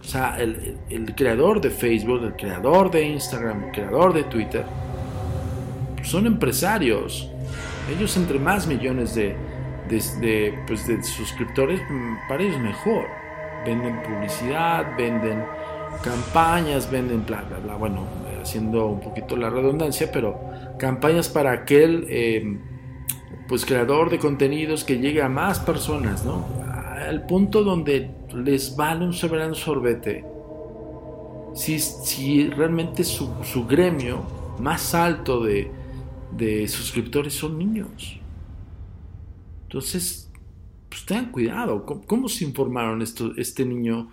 [0.00, 4.64] O sea, el, el, creador de Facebook, el creador de Instagram, el creador de Twitter,
[6.02, 7.30] son empresarios.
[7.90, 9.34] Ellos entre más millones de,
[9.88, 11.80] de, de, pues de suscriptores,
[12.28, 13.06] para ellos mejor.
[13.64, 15.44] Venden publicidad, venden
[16.02, 17.76] campañas, venden bla, bla, bla.
[17.76, 18.04] Bueno,
[18.42, 20.38] haciendo un poquito la redundancia, pero
[20.78, 22.58] campañas para aquel eh,
[23.48, 26.46] pues creador de contenidos que llegue a más personas, ¿no?
[27.06, 30.24] Al punto donde les vale un soberano sorbete.
[31.54, 34.22] Si, si realmente su, su gremio
[34.58, 35.70] más alto de,
[36.32, 38.20] de suscriptores son niños.
[39.74, 40.30] Entonces,
[40.88, 41.84] pues tengan cuidado.
[41.84, 44.08] ¿Cómo, se informaron esto, este niño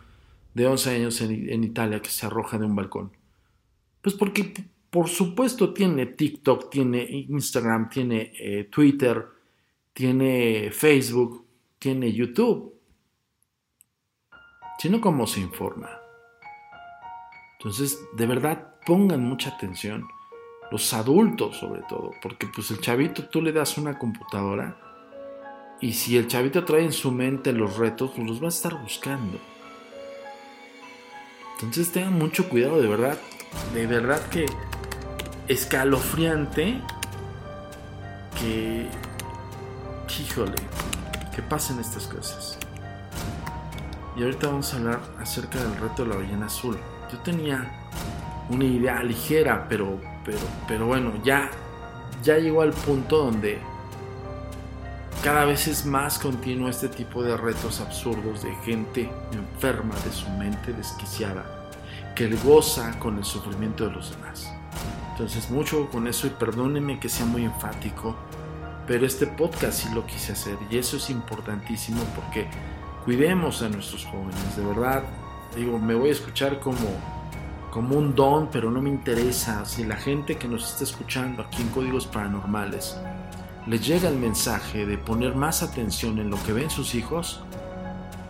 [0.56, 3.16] de 11 años en, en, Italia que se arroja de un balcón?
[4.02, 4.56] Pues porque,
[4.90, 9.24] por supuesto, tiene TikTok, tiene Instagram, tiene eh, Twitter,
[9.94, 11.46] tiene Facebook,
[11.78, 12.74] tiene YouTube.
[14.80, 15.92] Sino cómo se informa.
[17.60, 20.08] Entonces, de verdad, pongan mucha atención
[20.72, 24.88] los adultos sobre todo, porque pues el chavito tú le das una computadora
[25.82, 28.80] y si el chavito trae en su mente los retos, pues los va a estar
[28.82, 29.40] buscando.
[31.56, 33.18] Entonces tengan mucho cuidado, de verdad,
[33.74, 34.46] de verdad que
[35.48, 36.82] escalofriante
[38.40, 38.88] que,
[40.22, 40.56] híjole,
[41.36, 42.58] que pasen estas cosas.
[44.16, 46.78] Y ahorita vamos a hablar acerca del reto de la ballena azul.
[47.12, 47.90] Yo tenía
[48.50, 51.50] una idea ligera, pero pero, pero bueno, ya,
[52.24, 53.60] ya llegó al punto donde
[55.24, 60.28] cada vez es más continuo este tipo de retos absurdos de gente enferma de su
[60.32, 61.46] mente desquiciada
[62.16, 64.52] que goza con el sufrimiento de los demás.
[65.12, 68.16] Entonces mucho con eso y perdónenme que sea muy enfático,
[68.88, 72.48] pero este podcast sí lo quise hacer y eso es importantísimo porque
[73.06, 75.04] cuidemos a nuestros jóvenes, de verdad.
[75.56, 76.88] Digo, me voy a escuchar como
[77.70, 81.62] como un don, pero no me interesa si la gente que nos está escuchando aquí
[81.62, 82.98] en Códigos Paranormales
[83.68, 87.42] les llega el mensaje de poner más atención en lo que ven sus hijos,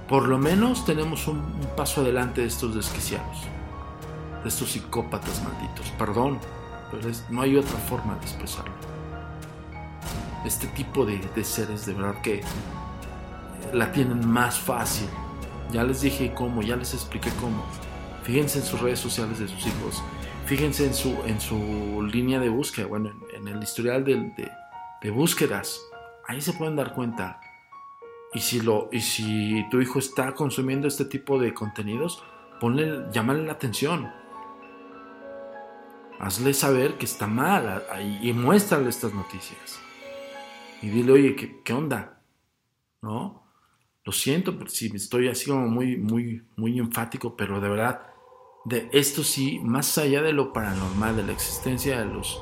[0.07, 1.41] por lo menos tenemos un,
[1.77, 3.43] paso adelante de estos desquiciados,
[4.43, 5.89] de estos psicópatas malditos.
[5.97, 6.39] Perdón,
[6.91, 8.73] pero es, no hay otra forma de expresarlo.
[10.45, 12.41] Este tipo de, de seres de verdad que
[13.73, 15.07] la tienen más fácil.
[15.71, 17.63] Ya les dije cómo, ya les expliqué cómo
[18.23, 20.03] Fíjense en sus redes sociales de sus hijos.
[20.45, 24.51] Fíjense en su, en su línea de búsqueda, bueno, en, en el historial de, de,
[25.01, 25.81] de, búsquedas.
[26.27, 27.41] Ahí se pueden dar cuenta.
[28.33, 32.23] Y si, lo, y si tu hijo está consumiendo este tipo de contenidos,
[32.59, 34.11] ponle, llámale la atención.
[36.19, 37.83] Hazle saber que está mal
[38.21, 39.81] y, muéstrale estas noticias.
[40.81, 42.21] Y dile, oye, ¿qué, qué onda?
[43.01, 43.41] ¿No?
[44.03, 48.01] Lo siento si estoy así como muy, muy, muy enfático, pero de verdad,
[48.65, 52.41] de esto sí, más allá de lo paranormal, de la existencia de, los,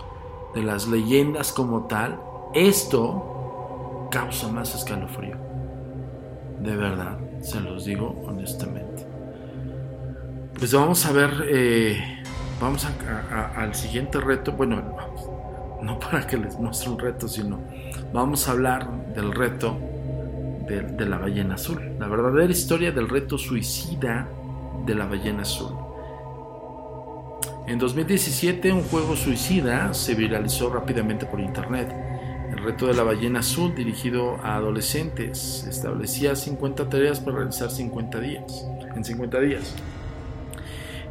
[0.53, 2.21] de las leyendas como tal,
[2.53, 5.35] esto causa más escalofrío.
[6.61, 9.05] De verdad, se los digo honestamente.
[10.57, 12.21] Pues vamos a ver, eh,
[12.59, 12.85] vamos
[13.55, 14.51] al siguiente reto.
[14.51, 14.83] Bueno,
[15.81, 17.59] no para que les muestre un reto, sino
[18.11, 19.77] vamos a hablar del reto
[20.67, 21.95] de la ballena azul.
[21.97, 24.27] La verdadera historia del reto suicida
[24.85, 25.75] de la ballena azul.
[27.67, 32.08] En 2017 un juego suicida se viralizó rápidamente por internet.
[32.49, 38.19] El reto de la ballena azul dirigido a adolescentes establecía 50 tareas para realizar 50
[38.19, 39.75] días, en 50 días.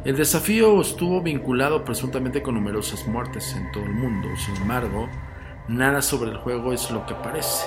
[0.05, 5.09] El desafío estuvo vinculado presuntamente con numerosas muertes en todo el mundo, sin embargo,
[5.67, 7.65] nada sobre el juego es lo que parece.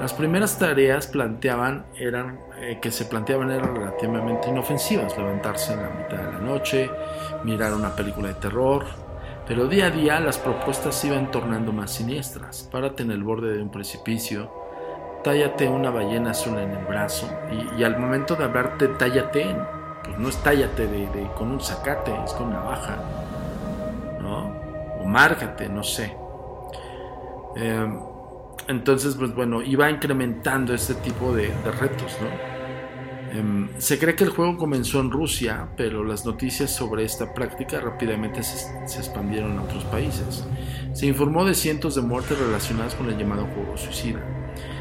[0.00, 5.90] Las primeras tareas planteaban eran, eh, que se planteaban eran relativamente inofensivas, levantarse en la
[5.90, 6.90] mitad de la noche,
[7.42, 8.84] mirar una película de terror,
[9.48, 12.68] pero día a día las propuestas se iban tornando más siniestras.
[12.70, 14.52] Párate en el borde de un precipicio,
[15.24, 17.30] tállate una ballena azul en el brazo
[17.76, 19.56] y, al momento de hablarte tállate,
[20.04, 22.98] pues no es tállate de, con un zacate, es con navaja,
[24.20, 24.52] ¿no?
[25.00, 26.14] O márgate, no sé.
[27.56, 28.00] Em,
[28.68, 32.57] entonces, pues bueno, iba incrementando este tipo de, retos, ¿no?
[33.32, 37.80] Em, se cree que el juego comenzó en Rusia, pero las noticias sobre esta práctica
[37.80, 40.46] rápidamente se, expandieron a otros países.
[40.94, 44.20] Se informó de cientos de muertes relacionadas con el llamado juego suicida.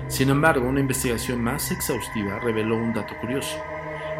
[0.08, 3.58] Sin embargo, una investigación más exhaustiva reveló un dato curioso.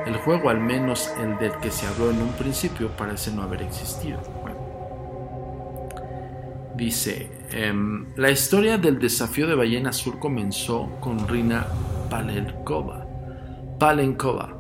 [0.06, 3.62] El juego, al menos el del que se habló en un principio, parece no haber
[3.62, 4.22] existido.
[6.76, 11.66] Dice, em, la historia del desafío de Ballena Azul comenzó con Rina
[12.08, 13.07] Palenkova.
[13.80, 14.60] Palenkova.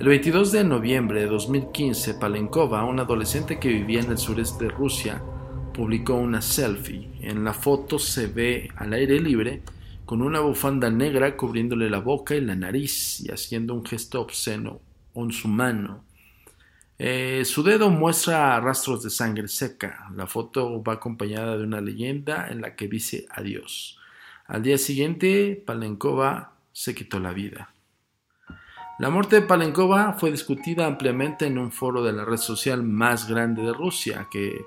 [0.00, 4.70] El 22 de noviembre de 2015, Palenkova, una adolescente que vivía en el sureste de
[4.70, 5.22] Rusia,
[5.72, 7.08] publicó una selfie.
[7.20, 9.62] En la foto se ve al aire libre
[10.06, 14.80] con una bufanda negra cubriéndole la boca y la nariz y haciendo un gesto obsceno
[15.14, 16.02] con su mano.
[16.98, 20.08] Eh, su dedo muestra rastros de sangre seca.
[20.16, 24.00] La foto va acompañada de una leyenda en la que dice adiós.
[24.48, 27.69] Al día siguiente, Palenkova se quitó la vida.
[29.00, 33.26] La muerte de Palenkova fue discutida ampliamente en un foro de la red social más
[33.26, 34.66] grande de Rusia, que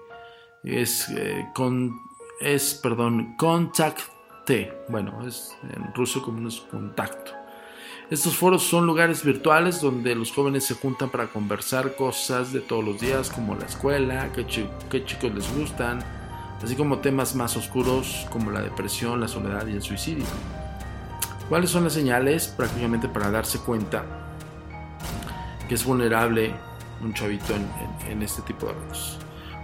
[0.63, 2.01] es, eh, con,
[2.39, 3.99] es perdón, Contact
[4.43, 7.31] T, bueno, es en ruso como es contacto.
[8.09, 12.83] Estos foros son lugares virtuales donde los jóvenes se juntan para conversar cosas de todos
[12.83, 14.47] los días como la escuela, qué,
[15.05, 15.99] chicos les gustan,
[16.59, 20.25] así como temas más oscuros como la depresión, la soledad y el suicidio.
[21.49, 24.22] ¿Cuáles son las señales prácticamente para darse cuenta
[25.73, 26.53] es vulnerable
[27.03, 27.53] un chavito
[28.09, 29.17] en, este tipo de redes?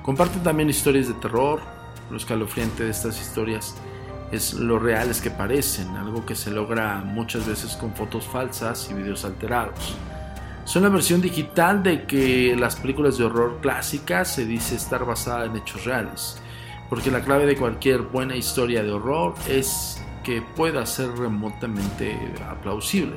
[0.03, 1.61] Comparten también historias de terror,
[2.09, 3.75] lo escalofriante de estas historias
[4.31, 8.93] es lo reales que parecen, algo que se logra muchas veces con fotos falsas y
[8.93, 9.95] videos alterados.
[10.65, 15.45] Son la versión digital de que las películas de horror clásicas se dice estar basada
[15.45, 16.39] en hechos reales,
[16.89, 22.15] porque la clave de cualquier buena historia de horror es que pueda ser remotamente
[22.47, 23.15] aplausible.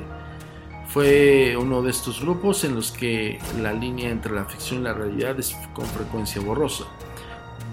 [0.93, 4.93] Fue uno de estos grupos en los que la línea entre la ficción y la
[4.93, 6.83] realidad es con frecuencia borrosa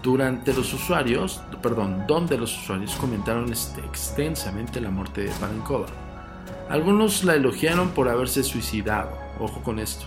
[0.03, 5.89] durante los usuarios, perdón, donde los usuarios comentaron este, extensamente la muerte de Palenkova.
[6.71, 10.07] Algunos la elogiaron por haberse suicidado, ojo con esto.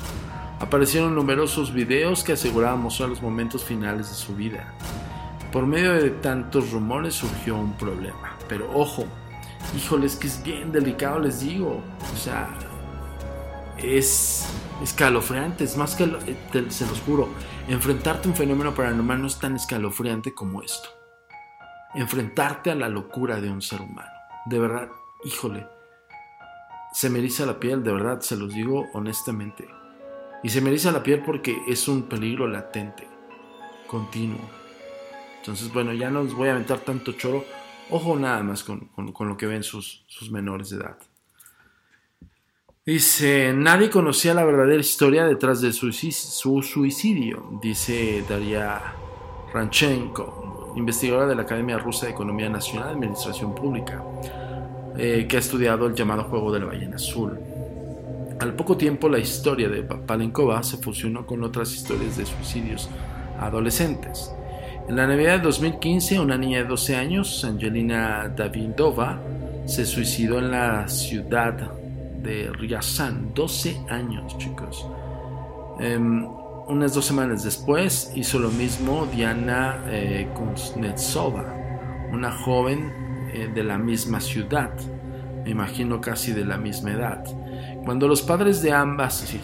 [0.59, 4.74] Aparecieron numerosos videos que aseguraban mostrar los momentos finales de su vida.
[5.51, 9.05] Por medio de tantos rumores surgió un problema, pero ojo,
[9.78, 11.80] híjoles que es bien delicado les digo,
[12.11, 12.49] o sea,
[13.84, 14.47] es
[14.81, 16.05] escalofriante, es más que,
[16.69, 17.29] se los juro,
[17.67, 20.89] enfrentarte a un fenómeno paranormal no es tan escalofriante como esto.
[21.93, 24.09] Enfrentarte a la locura de un ser humano.
[24.45, 24.89] De verdad,
[25.23, 25.67] híjole,
[26.91, 29.67] se me eriza la piel, de verdad, se los digo honestamente.
[30.43, 33.07] Y se me eriza la piel porque es un peligro latente,
[33.88, 34.41] continuo.
[35.38, 37.45] Entonces, bueno, ya no os voy a aventar tanto choro.
[37.89, 40.97] Ojo nada más con, lo que ven sus menores de edad.
[42.86, 48.81] Dice, nadie conocía la verdadera historia detrás de su, suicidio, dice Daria
[49.53, 54.03] Ranchenko, investigadora de la Academia Rusa de Economía Nacional y Administración Pública,
[54.97, 57.39] eh, que ha estudiado el llamado juego de la ballena azul.
[58.41, 62.89] Al poco tiempo, la historia de Palenkova se fusionó con otras historias de suicidios
[63.39, 64.29] adolescentes.
[64.89, 69.21] En la Navidad de 2015, una niña de 12 años, Angelina Davidova,
[69.67, 71.82] se suicidó en la ciudad
[72.24, 74.88] de Ryazan, 12 años chicos.
[75.80, 76.26] Em,
[76.67, 81.43] unas dos semanas después hizo lo mismo Diana eh, Kuznetsova,
[82.11, 84.71] una joven eh, de la misma ciudad,
[85.43, 87.26] me imagino casi de la misma edad.
[87.84, 89.41] Cuando los padres de ambas, sí,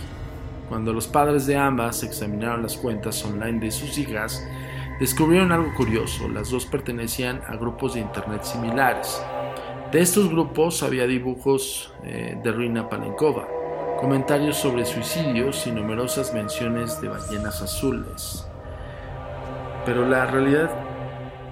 [0.70, 4.42] cuando los padres de ambas examinaron las cuentas online de sus hijas,
[5.00, 9.22] descubrieron algo curioso, las dos pertenecían a grupos de internet similares.
[9.92, 13.48] De estos grupos había dibujos eh, de Rina Palenkova,
[14.00, 18.46] comentarios sobre suicidios y numerosas menciones de ballenas azules.
[19.88, 20.70] Pero la realidad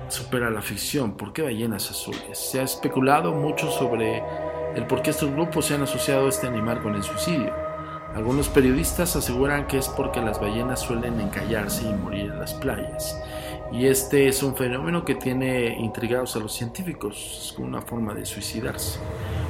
[0.07, 1.17] supera la ficción.
[1.17, 2.37] ¿Por qué ballenas azules?
[2.37, 4.21] Se ha especulado mucho sobre
[4.75, 7.51] el por qué estos grupos se han asociado a este animal con el suicidio.
[8.13, 13.19] Algunos periodistas aseguran que es porque las ballenas suelen encallarse y morir en las playas
[13.71, 18.25] y este es un fenómeno que tiene intrigados a los científicos, es una forma de
[18.25, 18.99] suicidarse.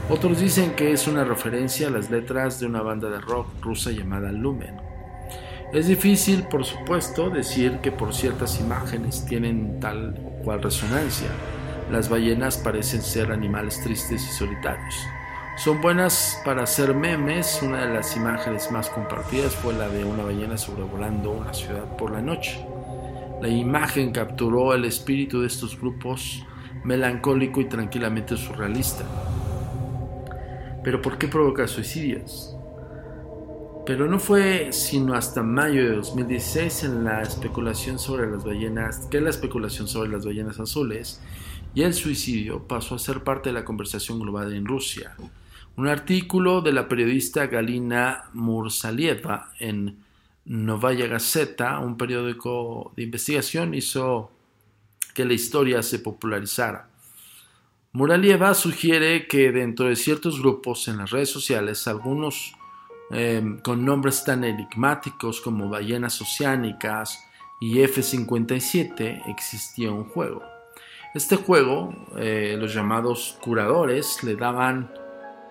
[0.10, 3.92] Otros dicen que es una referencia a las letras de una banda de rock rusa
[3.92, 4.78] llamada Lumen.
[5.74, 11.28] Es difícil, por supuesto, decir que por ciertas imágenes tienen tal o cual resonancia,
[11.92, 14.96] las ballenas parecen ser animales tristes y solitarios.
[15.58, 20.24] Son buenas para hacer memes, una de las imágenes más compartidas fue la de una
[20.24, 22.66] ballena sobrevolando una ciudad por la noche.
[23.42, 26.44] La imagen capturó el espíritu de estos grupos
[26.84, 29.06] melancólico y tranquilamente surrealista.
[30.84, 32.56] Pero ¿por qué provoca suicidios?
[33.86, 39.22] Pero no fue sino hasta mayo de 2016 en la especulación sobre las ballenas, que
[39.22, 41.22] la especulación sobre las ballenas azules
[41.76, 45.16] y el suicidio pasó a ser parte de la conversación global en Rusia.
[45.76, 50.07] Un artículo de la periodista Galina Mursalieva en
[50.48, 54.32] Novaya Gazeta, un periódico de investigación, hizo
[55.14, 56.90] que la historia se popularizara.
[57.94, 62.58] Muralieva sugiere que dentro de ciertos grupos en las redes sociales, algunos
[63.10, 67.24] Em, con nombres tan enigmáticos como ballenas oceánicas
[67.62, 70.44] y F-57 existía un juego.
[71.14, 74.92] Este juego, eh, los llamados curadores, le daban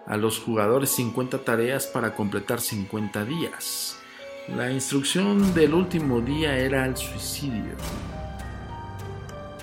[0.07, 3.96] a los jugadores 50 tareas para completar 50 días.
[4.55, 7.73] La instrucción del último día era el suicidio.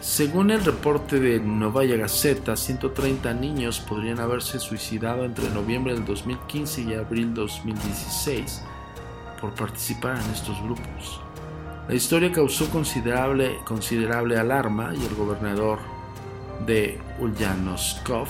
[0.01, 6.81] Según el reporte de Novaya Gazeta, 130 niños podrían haberse suicidado entre noviembre del 2015
[6.81, 8.61] y abril 2016
[9.39, 11.21] por participar en estos grupos.
[11.87, 15.79] La historia causó considerable, considerable alarma y el gobernador
[16.65, 18.27] de Ulyanovskov,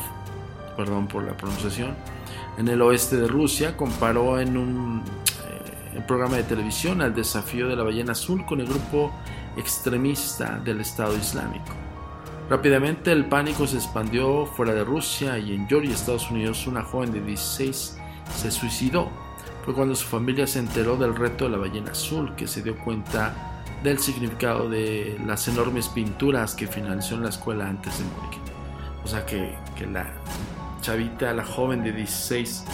[0.77, 1.95] perdón por la pronunciación,
[2.59, 5.03] en el oeste de Rusia, comparó en un
[5.95, 9.11] eh, programa de televisión al desafío de la ballena azul con el grupo
[9.57, 11.73] extremista del Estado Islámico.
[12.49, 17.11] Rápidamente el pánico se expandió fuera de Rusia y en Georgia, Estados Unidos, una joven
[17.11, 17.97] de 16
[18.35, 19.09] se suicidó.
[19.63, 22.77] Fue cuando su familia se enteró del reto de la ballena azul, que se dio
[22.77, 28.39] cuenta del significado de las enormes pinturas que finalizó en la escuela antes de morir.
[29.03, 30.11] O sea que, que la
[30.81, 32.65] chavita, la joven de 16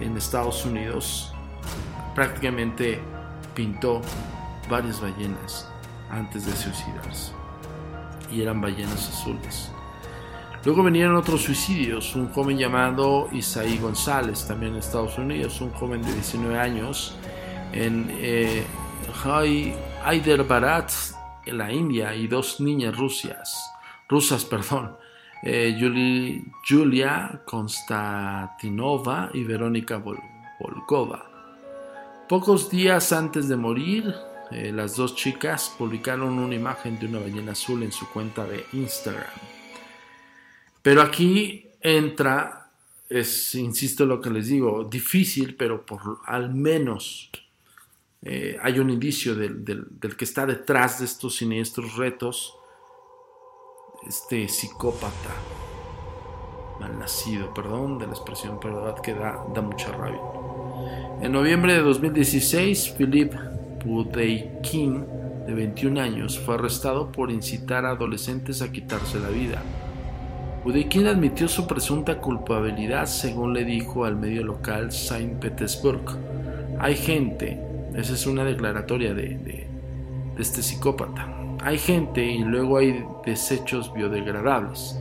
[0.00, 1.34] en Estados Unidos,
[2.20, 3.00] prácticamente
[3.54, 4.02] pintó
[4.68, 5.66] varias ballenas
[6.10, 7.32] antes de suicidarse.
[8.30, 9.72] Y eran ballenas azules.
[10.62, 16.02] Luego venían otros suicidios, un joven llamado Isaí González, también en Estados Unidos, un joven
[16.02, 17.16] de 19 años,
[17.72, 18.66] en eh,
[21.46, 23.72] en la India, y dos niñas rusias,
[24.10, 24.94] rusas, perdón,
[25.42, 25.74] eh,
[26.68, 30.02] Julia Konstantinova y Verónica
[30.60, 31.29] Volkova.
[32.30, 34.14] Pocos días antes de morir,
[34.52, 38.66] eh, las dos chicas publicaron una imagen de una ballena azul en su cuenta de
[38.72, 39.26] Instagram.
[40.80, 42.70] Pero aquí entra,
[43.08, 47.32] es, insisto lo que les digo, difícil, pero por al menos
[48.22, 52.54] eh, hay un indicio del, que está detrás de estos siniestros retos,
[54.06, 55.34] este psicópata
[56.78, 60.39] mal nacido, perdón de la expresión, pero verdad que da mucha rabia.
[61.22, 63.34] En noviembre de 2016, Philip
[63.84, 65.04] Budeikin,
[65.46, 69.62] de 21 años, fue arrestado por incitar a adolescentes a quitarse la vida.
[70.64, 76.00] Budeikin admitió su presunta culpabilidad según le dijo al medio local Saint Petersburg.
[76.78, 77.60] Hay gente,
[77.94, 79.66] esa es una declaratoria de, de
[80.38, 81.28] este psicópata,
[81.62, 84.98] hay gente y luego hay desechos biodegradables.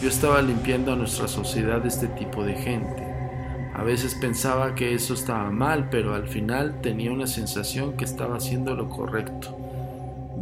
[0.00, 3.05] Yo estaba limpiando a nuestra sociedad de este tipo de gente.
[3.76, 8.36] A veces pensaba que eso estaba mal, pero al final tenía una sensación que estaba
[8.36, 9.54] haciendo lo correcto.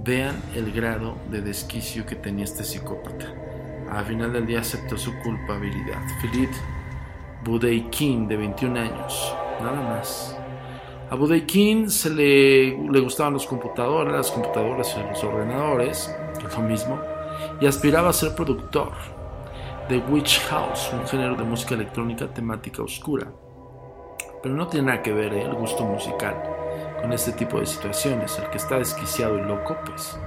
[0.05, 3.35] Vean el grado de desquicio que tenía este psicópata.
[3.91, 6.01] Al final del día aceptó su culpabilidad.
[6.23, 6.51] Philip
[7.45, 10.37] Budeikin, de 21 años, nada más.
[11.11, 16.17] A Budeikin se le, le gustaban los computadores, las computadoras y los ordenadores,
[16.57, 17.01] lo mismo,
[17.61, 18.93] y aspiraba a ser productor.
[19.87, 23.31] The Witch House, un género de música electrónica temática oscura.
[24.43, 25.43] Pero no tiene nada que ver ¿eh?
[25.43, 26.43] el gusto musical
[27.03, 28.39] con este tipo de situaciones.
[28.39, 30.19] El que está desquiciado y loco, pues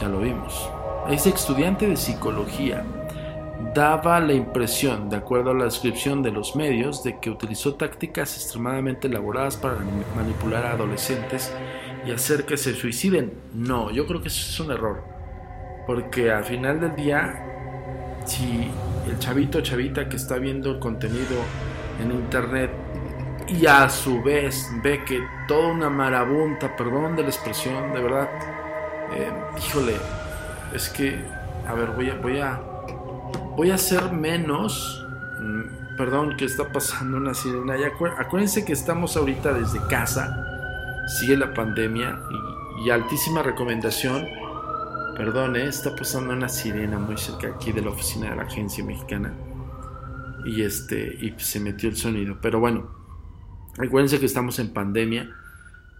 [0.00, 0.68] ya lo vimos.
[1.08, 2.84] Ese estudiante de psicología
[3.72, 8.34] daba la impresión, de acuerdo a la descripción de los medios, de que utilizó tácticas
[8.34, 9.76] extremadamente elaboradas para
[10.16, 11.54] manipular a adolescentes
[12.04, 13.32] y hacer que se suiciden.
[13.54, 15.04] No, yo creo que eso es un error.
[15.86, 17.55] Porque al final del día
[18.26, 18.70] si
[19.08, 21.36] el chavito chavita que está viendo el contenido
[22.00, 22.70] en internet
[23.48, 28.28] y a su vez ve que toda una marabunta, perdón de la expresión, de verdad,
[29.14, 29.94] eh, híjole,
[30.74, 31.24] es que,
[31.66, 32.60] a ver, voy a, voy a,
[33.56, 35.06] voy a hacer menos,
[35.38, 40.44] mm, perdón, que está pasando una sirena, y acuérdense que estamos ahorita desde casa,
[41.06, 42.20] sigue la pandemia
[42.84, 44.26] y altísima recomendación
[45.16, 45.66] Perdón, ¿eh?
[45.66, 49.32] está pasando una sirena muy cerca aquí de la oficina de la agencia mexicana.
[50.44, 52.38] Y este, y se metió el sonido.
[52.42, 52.90] Pero bueno,
[53.76, 55.34] recuérdense que estamos en pandemia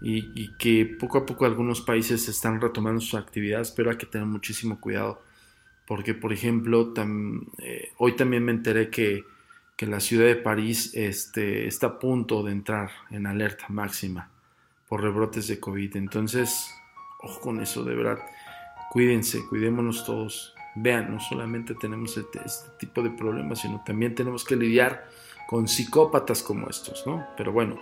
[0.03, 4.27] y, que poco a poco algunos países están retomando sus actividades, pero hay que tener
[4.27, 5.23] muchísimo cuidado.
[5.87, 6.93] Porque, por ejemplo,
[7.63, 9.25] eh, hoy también me enteré que,
[9.77, 14.29] que, la ciudad de París este, está a punto de entrar en alerta máxima
[14.91, 15.97] por rebrotes de COVID.
[15.97, 16.71] Entonces,
[17.23, 18.19] ojo con eso, de verdad.
[18.97, 20.55] Cuídense, cuidémonos todos.
[20.75, 25.11] Vean, no solamente tenemos este, este, tipo de problemas, sino también tenemos que lidiar
[25.47, 27.27] con psicópatas como estos, ¿no?
[27.37, 27.79] Pero bueno,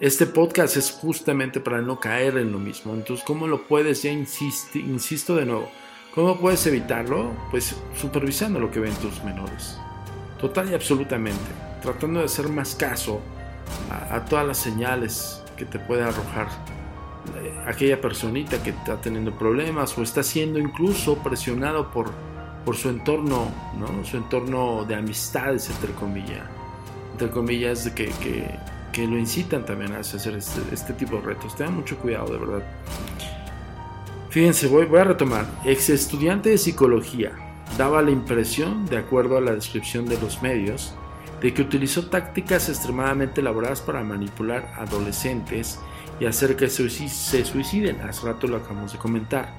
[0.00, 2.94] este podcast es justamente para no caer en lo mismo.
[2.94, 4.04] Entonces, ¿cómo lo puedes?
[4.04, 5.68] Ya insisto, insisto de nuevo.
[6.14, 7.32] ¿Cómo puedes evitarlo?
[7.50, 9.76] Pues supervisando lo que ven tus menores.
[10.40, 11.44] Total y absolutamente.
[11.82, 13.20] Tratando de hacer más caso
[13.90, 16.48] a, a todas las señales que te puede arrojar
[17.66, 22.12] aquella personita que está teniendo problemas o está siendo incluso presionado por,
[22.64, 24.04] por su entorno, ¿no?
[24.04, 26.44] su entorno de amistades, entre comillas,
[27.12, 28.10] entre comillas, de que,
[28.92, 31.54] que, lo incitan también a hacer este, este, tipo de retos.
[31.54, 32.62] Tengan mucho cuidado, de verdad.
[34.30, 35.46] Fíjense, voy, voy a retomar.
[35.64, 37.32] Ex estudiante de psicología
[37.76, 40.94] daba la impresión, de acuerdo a la descripción de los medios,
[41.42, 45.78] de que utilizó tácticas extremadamente elaboradas para manipular adolescentes
[46.20, 46.88] y hacer que se
[47.44, 48.00] suiciden.
[48.00, 49.52] Hace rato lo acabamos de comentar.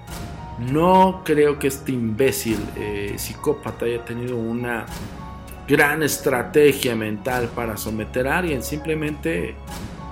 [0.59, 4.85] No creo que este imbécil eh, psicópata haya tenido una
[5.67, 9.55] gran estrategia mental para someter a alguien, simplemente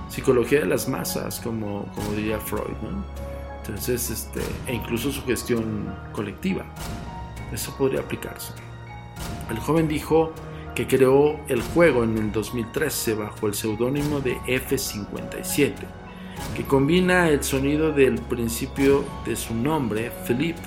[0.08, 2.76] psicología de las masas, como, como diría Freud,
[3.58, 6.64] Entonces, este, e incluso su gestión colectiva.
[7.52, 8.52] Eso podría aplicarse.
[9.50, 10.32] El joven dijo
[10.76, 16.05] que creó el juego en el 2013 bajo el seudónimo de F57
[16.54, 20.60] que combina el sonido del principio de su nombre, Philippe,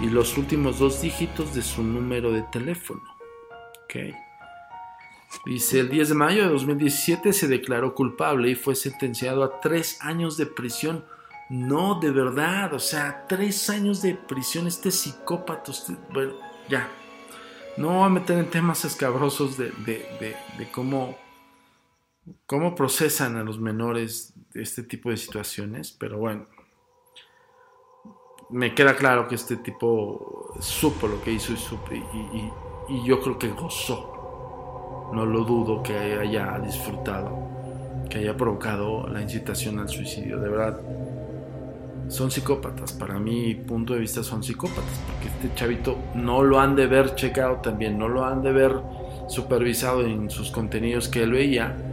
[0.00, 3.02] y los últimos dos dígitos de su número de teléfono.
[5.44, 9.98] Dice, el 10 de mayo de 2017 se declaró culpable y fue sentenciado a tres
[10.00, 11.04] años de prisión.
[11.48, 15.72] No, de verdad, o sea, tres años de prisión este psicópata.
[16.12, 16.34] bueno,
[16.68, 16.88] ya.
[17.76, 21.16] No voy a meter en temas escabrosos de, de cómo,
[22.46, 26.46] cómo procesan a los menores este tipo de situaciones, pero bueno,
[28.50, 33.48] me queda claro que este tipo supo lo que hizo y, y, yo creo que
[33.48, 35.10] gozó.
[35.12, 37.36] No lo dudo que haya disfrutado,
[38.08, 40.38] que haya provocado la incitación al suicidio.
[40.38, 40.80] De verdad,
[42.08, 42.92] son psicópatas.
[42.92, 47.14] Para mi punto de vista son psicópatas, porque este chavito no lo han de ver
[47.16, 48.76] checado también, no lo han de ver
[49.28, 51.89] supervisado en sus contenidos que él veía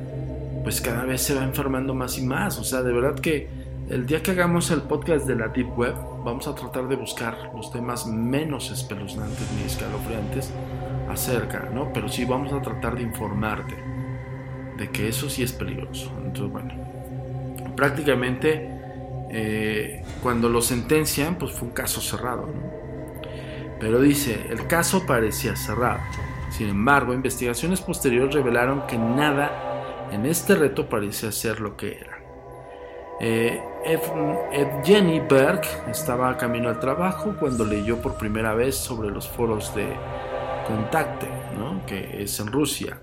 [0.67, 2.59] pues cada vez se va enfermando más y más.
[2.59, 3.47] O sea, de verdad que
[3.89, 5.95] el día que hagamos el podcast de la Deep Web,
[6.25, 10.51] vamos a tratar de buscar los temas menos espeluznantes ni escalofriantes
[11.09, 11.93] acerca, ¿no?
[11.93, 13.75] Pero sí vamos a tratar de informarte
[14.75, 16.11] de que eso sí es peligroso.
[16.17, 16.73] Entonces, bueno,
[17.77, 18.69] prácticamente
[19.31, 23.79] eh, cuando lo sentencian, pues fue un caso cerrado, ¿no?
[23.79, 26.01] Pero dice, el caso parecía cerrado.
[26.49, 29.76] Sin embargo, investigaciones posteriores revelaron que nada
[30.11, 32.17] en este reto parece ser lo que era.
[33.19, 33.59] Eh,
[34.51, 39.87] Evgeny Berg estaba camino al trabajo cuando leyó por primera vez sobre los foros de
[40.67, 41.27] Contacte,
[41.87, 42.99] que es en Rusia.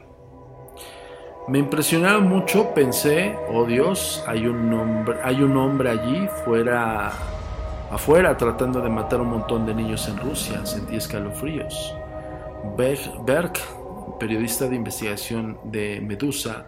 [1.48, 7.12] Me impresionaron mucho, pensé, oh Dios, hay un hombre, hay un hombre allí fuera,
[7.90, 11.94] afuera tratando de matar a un montón de niños en Rusia, sentí escalofríos.
[12.76, 13.52] Berg,
[14.18, 16.64] periodista de investigación de Medusa,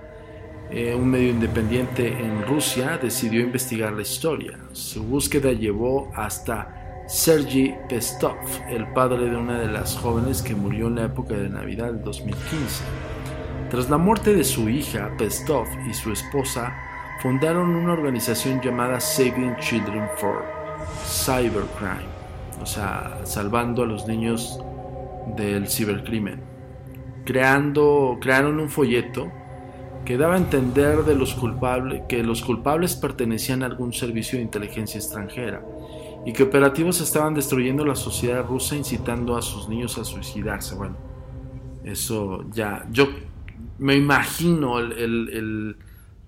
[0.70, 4.58] eh, un medio independiente en Rusia, decidió investigar la historia.
[4.72, 8.36] Su búsqueda llevó hasta Sergei Pestov,
[8.68, 12.02] el padre de una de las jóvenes que murió en la época de Navidad del
[12.02, 12.82] 2015.
[13.70, 16.76] Tras la muerte de su hija, Pestov y su esposa
[17.20, 20.44] fundaron una organización llamada Saving Children for
[21.04, 22.06] Cybercrime,
[22.60, 24.60] o sea, salvando a los niños
[25.36, 26.40] del cibercrimen.
[27.24, 29.30] Creando, crearon un folleto
[30.06, 34.44] que daba a entender de los culpables, que los culpables pertenecían a algún servicio de
[34.44, 35.62] inteligencia extranjera
[36.24, 40.76] y que operativos estaban destruyendo la sociedad rusa incitando a sus niños a suicidarse.
[40.76, 40.96] Bueno,
[41.84, 43.08] eso ya, yo
[43.78, 45.76] me imagino el,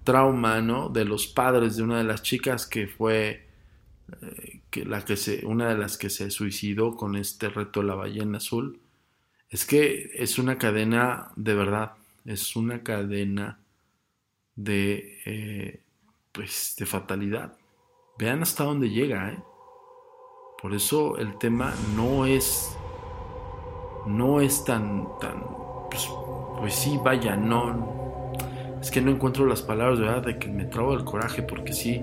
[0.03, 0.89] trauma ¿no?
[0.89, 3.47] de los padres de una de las chicas que fue
[4.23, 7.87] eh, que la que se, una de las que se suicidó con este reto de
[7.87, 8.81] la ballena azul.
[9.51, 11.93] Es que es una cadena de verdad,
[12.25, 13.59] es una cadena
[14.59, 15.83] de, eh,
[16.33, 17.57] pues, de fatalidad.
[18.19, 19.31] Vean hasta dónde llega.
[19.31, 19.39] ¿eh?
[20.61, 22.77] Por eso el tema no es
[24.07, 25.45] no es tan tan
[25.91, 26.09] pues,
[26.59, 28.33] pues sí, vaya, no
[28.81, 30.23] es que no encuentro las palabras, ¿verdad?
[30.23, 32.03] De que me trago el coraje porque sí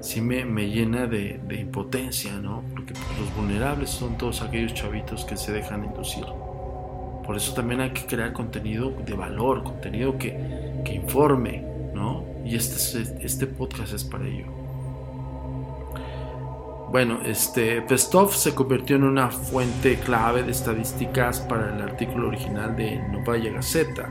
[0.00, 2.62] sí me, me llena de, de, impotencia, ¿no?
[2.72, 6.24] Porque pues, los vulnerables son todos aquellos chavitos que se dejan inducir.
[7.24, 12.24] Por eso también hay que crear contenido de valor, contenido que, que informe, ¿no?
[12.44, 14.46] Y este, este podcast es para ello.
[16.92, 22.76] Bueno, este Pestov se convirtió en una fuente clave de estadísticas para el artículo original
[22.76, 24.08] de Novaya Gazeta.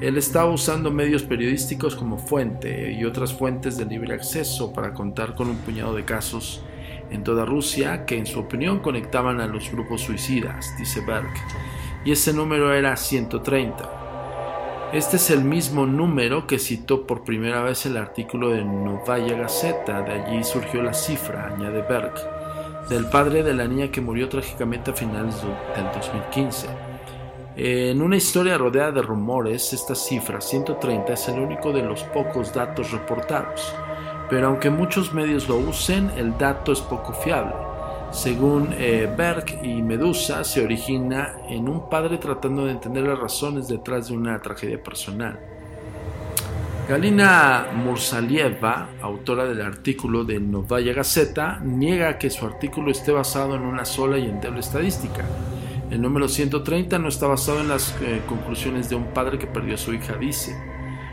[0.00, 5.34] Él estaba usando medios periodísticos como fuente y otras fuentes de libre acceso para contar
[5.34, 6.64] con un puñado de casos
[7.10, 11.34] en toda Rusia que en su opinión conectaban a los grupos suicidas, dice Berg,
[12.04, 13.99] y ese número era 130.
[14.92, 20.02] Este es el mismo número que citó por primera vez el artículo de Novaya Gazeta,
[20.02, 22.12] de allí surgió la cifra, añade Berg,
[22.88, 25.36] del padre de la niña que murió trágicamente a finales
[25.76, 26.66] del 2015.
[27.54, 32.52] En una historia rodeada de rumores, esta cifra 130 es el único de los pocos
[32.52, 33.72] datos reportados,
[34.28, 37.69] pero aunque muchos medios lo usen, el dato es poco fiable.
[38.12, 43.68] Según eh, Berg y Medusa, se origina en un padre tratando de entender las razones
[43.68, 45.38] detrás de una tragedia personal.
[46.88, 53.62] Galina Mursalieva, autora del artículo de Novaya Gazeta, niega que su artículo esté basado en
[53.62, 55.24] una sola y endeble estadística.
[55.88, 59.76] El número 130 no está basado en las eh, conclusiones de un padre que perdió
[59.76, 60.60] a su hija, dice.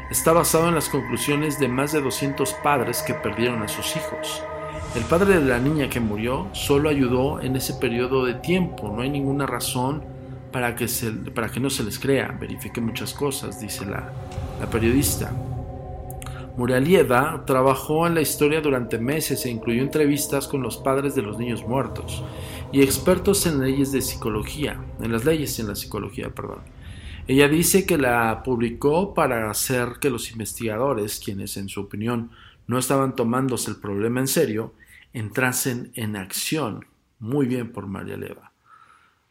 [0.10, 4.44] Está basado en las conclusiones de más de 200 padres que perdieron a sus hijos.
[4.96, 8.92] El padre de la niña que murió solo ayudó en ese periodo de tiempo.
[8.94, 10.04] No hay ninguna razón
[10.52, 12.36] para que, se, para que no se les crea.
[12.40, 14.12] Verifique muchas cosas, dice la,
[14.60, 15.32] la periodista.
[16.58, 21.38] Muralieva trabajó en la historia durante meses e incluyó entrevistas con los padres de los
[21.38, 22.24] niños muertos
[22.72, 26.62] y expertos en leyes de psicología, en las leyes y en la psicología, perdón.
[27.28, 32.32] Ella dice que la publicó para hacer que los investigadores, quienes en su opinión
[32.68, 34.74] no estaban tomándose el problema en serio,
[35.14, 36.86] entrasen en acción.
[37.20, 38.52] Muy bien por María Leva.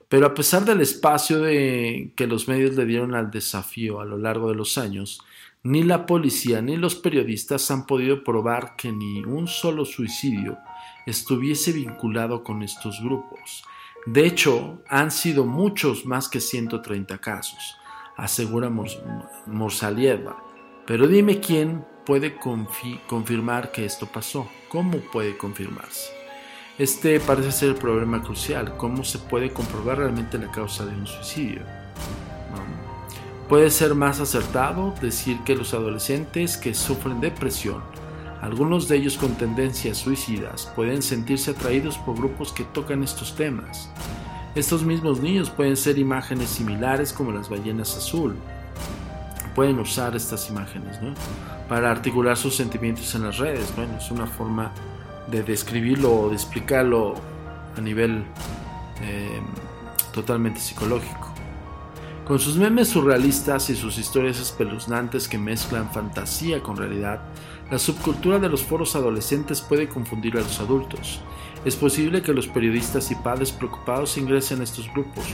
[0.08, 4.18] Pero a pesar del espacio de que los medios le dieron al desafío a lo
[4.18, 5.20] largo de los años,
[5.62, 10.58] ni la policía ni los periodistas han podido probar que ni un solo suicidio
[11.06, 13.64] estuviese vinculado con estos grupos.
[14.06, 17.76] De hecho, han sido muchos más que 130 casos,
[18.16, 18.70] asegura
[19.46, 20.40] Morsalieva.
[20.86, 24.48] Pero dime quién puede confirmar que esto pasó.
[24.68, 26.10] ¿Cómo puede confirmarse?
[26.78, 28.76] Este parece ser el problema crucial.
[28.76, 31.62] ¿Cómo se puede comprobar realmente la causa de un suicidio?
[33.48, 37.82] Puede ser más acertado decir que los adolescentes que sufren depresión,
[38.40, 43.88] algunos de ellos con tendencias suicidas, pueden sentirse atraídos por grupos que tocan estos temas.
[44.54, 48.36] Estos mismos niños pueden ser imágenes similares como las ballenas azul.
[49.56, 51.14] Pueden usar estas imágenes, ¿no?
[51.68, 53.72] para articular sus sentimientos en las redes.
[53.74, 54.72] Bueno, es una forma
[55.26, 57.14] de describirlo o de explicarlo
[57.76, 58.24] a nivel
[59.02, 59.40] eh,
[60.12, 61.32] totalmente psicológico.
[62.24, 67.20] Con sus memes surrealistas y sus historias espeluznantes que mezclan fantasía con realidad,
[67.70, 71.20] la subcultura de los foros adolescentes puede confundir a los adultos.
[71.64, 75.24] Es posible que los periodistas y padres preocupados ingresen a estos grupos,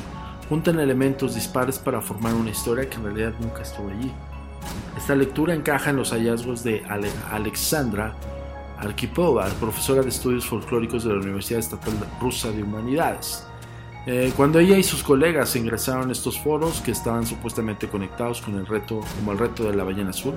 [0.53, 4.13] junten elementos dispares para formar una historia que en realidad nunca estuvo allí.
[4.99, 6.85] Esta lectura encaja en los hallazgos de
[7.31, 8.15] Alexandra
[8.77, 13.47] Arkhipova, profesora de estudios folclóricos de la Universidad Estatal Rusa de Humanidades.
[14.05, 18.57] Eh, cuando ella y sus colegas ingresaron a estos foros que estaban supuestamente conectados con
[18.57, 20.35] el reto, como el reto de la ballena azul,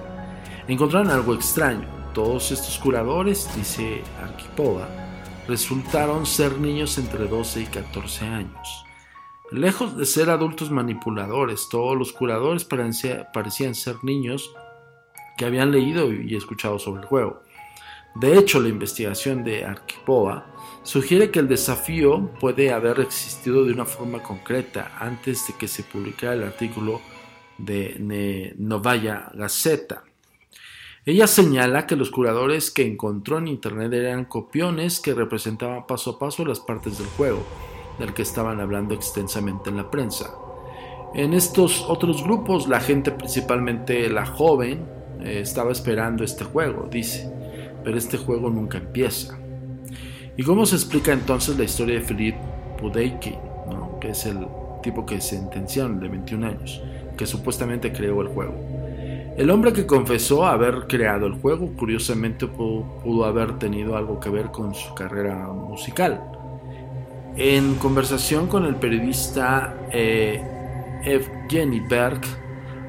[0.70, 1.90] encontraron algo extraño.
[2.14, 4.88] Todos estos curadores, dice Arkhipova,
[5.46, 8.85] resultaron ser niños entre 12 y 14 años.
[9.52, 14.52] Lejos de ser adultos manipuladores, todos los curadores parecían ser niños
[15.38, 17.44] que habían leído y escuchado sobre el juego.
[18.16, 20.48] De hecho, la investigación de Arquipova
[20.82, 25.84] sugiere que el desafío puede haber existido de una forma concreta antes de que se
[25.84, 27.02] publicara el artículo
[27.60, 30.04] de Novaya Gazeta.
[31.06, 36.20] Ella señala que los curadores que encontró en Internet eran copiones que representaban paso a
[36.20, 37.46] paso las partes del juego
[38.00, 40.36] del que estaban hablando extensamente en la prensa.
[41.14, 44.86] En estos otros grupos, la gente, principalmente la joven,
[45.22, 47.32] eh, estaba esperando este juego, dice,
[47.84, 49.38] pero este juego nunca empieza.
[50.36, 52.36] ¿Y cómo se explica entonces la historia de Philip
[52.78, 53.38] Pudeikin,
[54.02, 54.46] que es el
[54.84, 56.82] tipo que sentenciaron de 21 años,
[57.16, 58.54] que supuestamente creó el juego?
[59.38, 64.52] El hombre que confesó haber creado el juego, curiosamente pudo haber tenido algo que ver
[64.52, 66.35] con su carrera musical
[67.38, 70.42] En conversación con el periodista eh,
[71.04, 72.22] Evgeny Berg,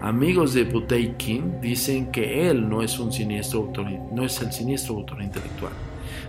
[0.00, 4.94] amigos de Buteykin dicen que él no es un siniestro autor, no es el siniestro
[4.98, 5.72] autor intelectual.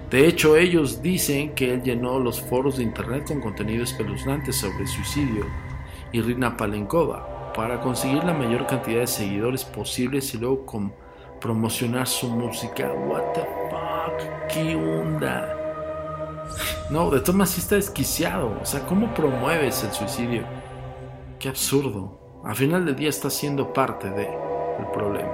[0.09, 4.87] De hecho, ellos dicen que él llenó los foros de internet con contenido espeluznante sobre
[4.87, 5.45] suicidio
[6.11, 10.91] y Rina Palenkova para conseguir la mayor cantidad de seguidores posibles y luego con
[11.39, 12.91] promocionar su música.
[12.91, 14.47] What the fuck?
[14.51, 15.66] ¿Qué onda?
[16.89, 18.57] No, de todas sí está desquiciado.
[18.61, 20.43] O sea, ¿cómo promueves el suicidio?
[21.39, 22.41] Qué absurdo.
[22.43, 24.27] Al final del día está siendo parte del
[24.93, 25.33] problema.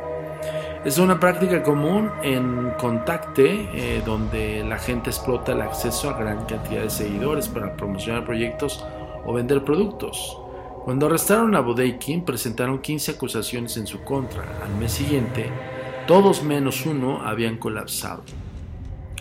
[0.83, 6.45] Es una práctica común en Contacte, eh, donde la gente explota el acceso a gran
[6.45, 8.83] cantidad de seguidores para promocionar proyectos
[9.25, 10.37] o vender productos.
[10.83, 14.43] Cuando arrestaron a Bodeikin, presentaron 15 acusaciones en su contra.
[14.61, 15.49] Al mes siguiente,
[16.05, 18.23] todos menos uno habían colapsado.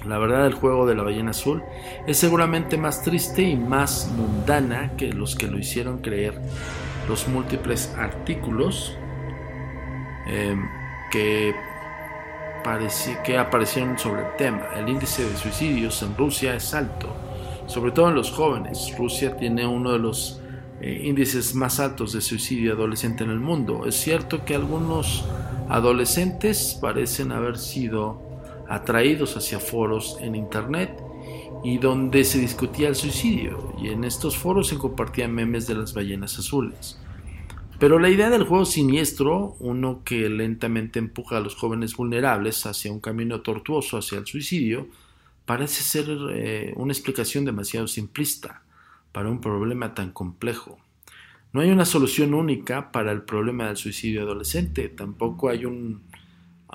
[0.06, 1.62] La verdad del juego de la ballena azul
[2.06, 6.40] es seguramente más triste y más mundana que los que lo hicieron creer
[7.08, 8.96] los múltiples artículos
[10.26, 10.68] em,
[11.10, 11.54] que,
[13.38, 14.68] aparecieron sobre el tema.
[14.76, 17.08] El índice de suicidios en Rusia es alto,
[17.66, 18.94] sobre todo en los jóvenes.
[18.96, 20.40] Rusia tiene uno de los
[20.80, 23.84] eh, índices más altos de suicidio adolescente en el mundo.
[23.86, 25.24] Es cierto que algunos
[25.68, 28.31] adolescentes parecen haber sido
[28.72, 30.98] atraídos hacia foros en Internet
[31.62, 35.92] y donde se discutía el suicidio, y en estos foros se compartían memes de las
[35.92, 36.98] ballenas azules.
[37.78, 42.90] Pero la idea del juego siniestro, uno que lentamente empuja a los jóvenes vulnerables hacia
[42.90, 44.88] un camino tortuoso hacia el suicidio,
[45.44, 48.62] parece ser eh, una explicación demasiado simplista
[49.12, 50.78] para un problema tan complejo.
[51.52, 56.00] No hay una solución única para el problema del suicidio adolescente, tampoco hay un,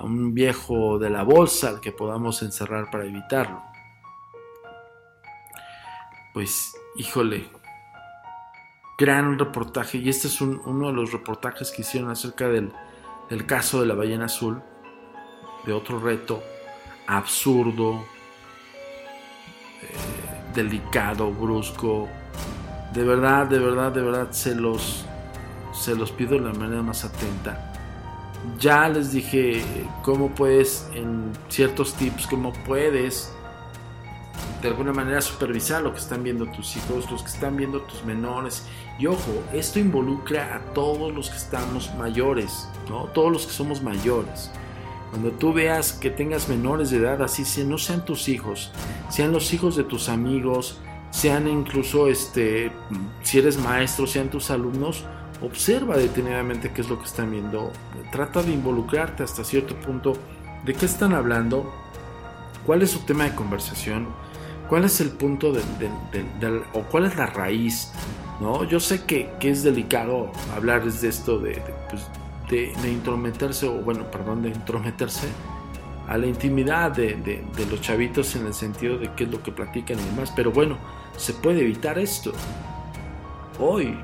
[0.02, 3.62] un viejo de la bolsa al que podamos encerrar para evitarlo.
[6.32, 7.48] Pues, híjole,
[8.98, 12.72] gran reportaje, y este es uno de los reportajes que hicieron acerca del,
[13.46, 14.62] caso de la ballena azul,
[15.64, 16.42] de otro reto
[17.06, 18.04] absurdo,
[19.82, 22.08] eh, delicado, brusco.
[22.92, 25.06] De verdad, de verdad, de verdad, se los,
[25.72, 27.67] se los pido de la manera más atenta.
[28.58, 29.62] Ya les dije
[30.02, 33.32] cómo puedes, en ciertos tips, cómo puedes
[34.62, 38.04] de alguna manera supervisar lo que están viendo tus hijos, los que están viendo tus
[38.04, 38.66] menores.
[38.98, 43.04] Y ojo, esto involucra a todos los que estamos mayores, ¿no?
[43.06, 44.50] Todos los que somos mayores.
[45.10, 48.72] Cuando tú veas que tengas menores de edad, así si no sean tus hijos,
[49.08, 50.78] sean los hijos de tus amigos,
[51.10, 52.70] sean incluso este,
[53.22, 55.04] si eres maestro, sean tus alumnos,
[55.42, 57.72] observa detenidamente qué es lo que están viendo.
[58.12, 60.14] Trata de involucrarte hasta cierto punto
[60.64, 61.72] de qué están hablando,
[62.66, 64.08] cuál es su tema de conversación
[64.68, 67.90] ¿Cuál es el punto del, o cuál es la raíz?
[68.38, 68.64] ¿no?
[68.64, 72.06] Yo sé que, es delicado hablar de esto de, pues,
[72.50, 75.26] de, intrometerse, o bueno, perdón, de intrometerse
[76.06, 79.98] a la intimidad de, los chavitos en el sentido de qué es lo que platican
[79.98, 80.76] y demás, pero bueno,
[81.16, 82.32] se puede evitar esto.
[83.58, 83.98] Hoy,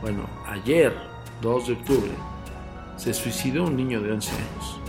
[0.00, 0.94] bueno, ayer,
[1.42, 2.10] 2 de octubre,
[2.96, 4.80] se suicidó un niño de 11 años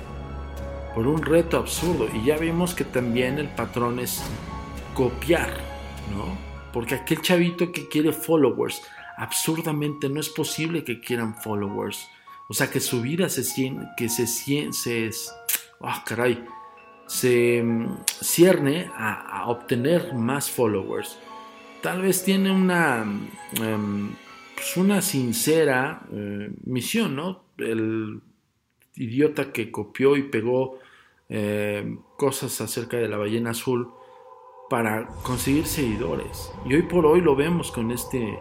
[0.93, 2.07] por un reto absurdo.
[2.13, 4.21] Y ya vimos que también el patrón es
[4.93, 5.49] copiar,
[6.15, 6.37] ¿no?
[6.73, 8.81] Porque aquel chavito que quiere followers,
[9.17, 12.07] absurdamente no es posible que quieran followers.
[12.47, 13.43] O sea, que su vida se
[13.95, 15.09] que se se,
[15.79, 16.43] oh, caray,
[17.07, 21.17] se mm, cierne a, obtener más followers.
[21.81, 23.05] Tal vez tiene una,
[23.53, 24.13] em,
[24.61, 27.45] pues una sincera eh, misión, ¿no?
[27.57, 28.21] El
[28.95, 30.77] idiota que copió y pegó
[31.29, 33.89] eh, cosas acerca de la ballena azul
[34.69, 36.51] para conseguir seguidores.
[36.63, 38.37] Y hoy por hoy lo vemos con este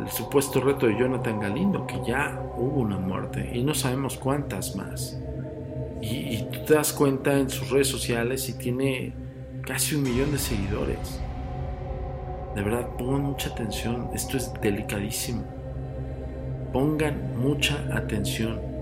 [0.00, 4.74] el supuesto reto de Jonathan Galindo, que ya hubo una muerte y no sabemos cuántas
[4.76, 5.20] más.
[6.00, 9.12] Y, y, tú te das cuenta en sus redes sociales y tiene
[9.62, 11.20] casi un millón de seguidores.
[12.54, 15.42] De verdad, pongan mucha atención, esto es delicadísimo.
[16.72, 18.74] Pongan mucha atención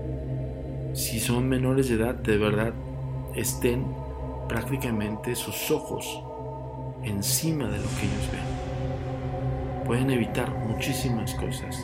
[0.93, 2.71] si son menores de edad, de verdad,
[3.35, 3.83] estén
[4.47, 6.21] prácticamente sus ojos
[7.03, 9.85] encima de lo que ellos ven.
[9.85, 11.83] Pueden evitar muchísimas cosas.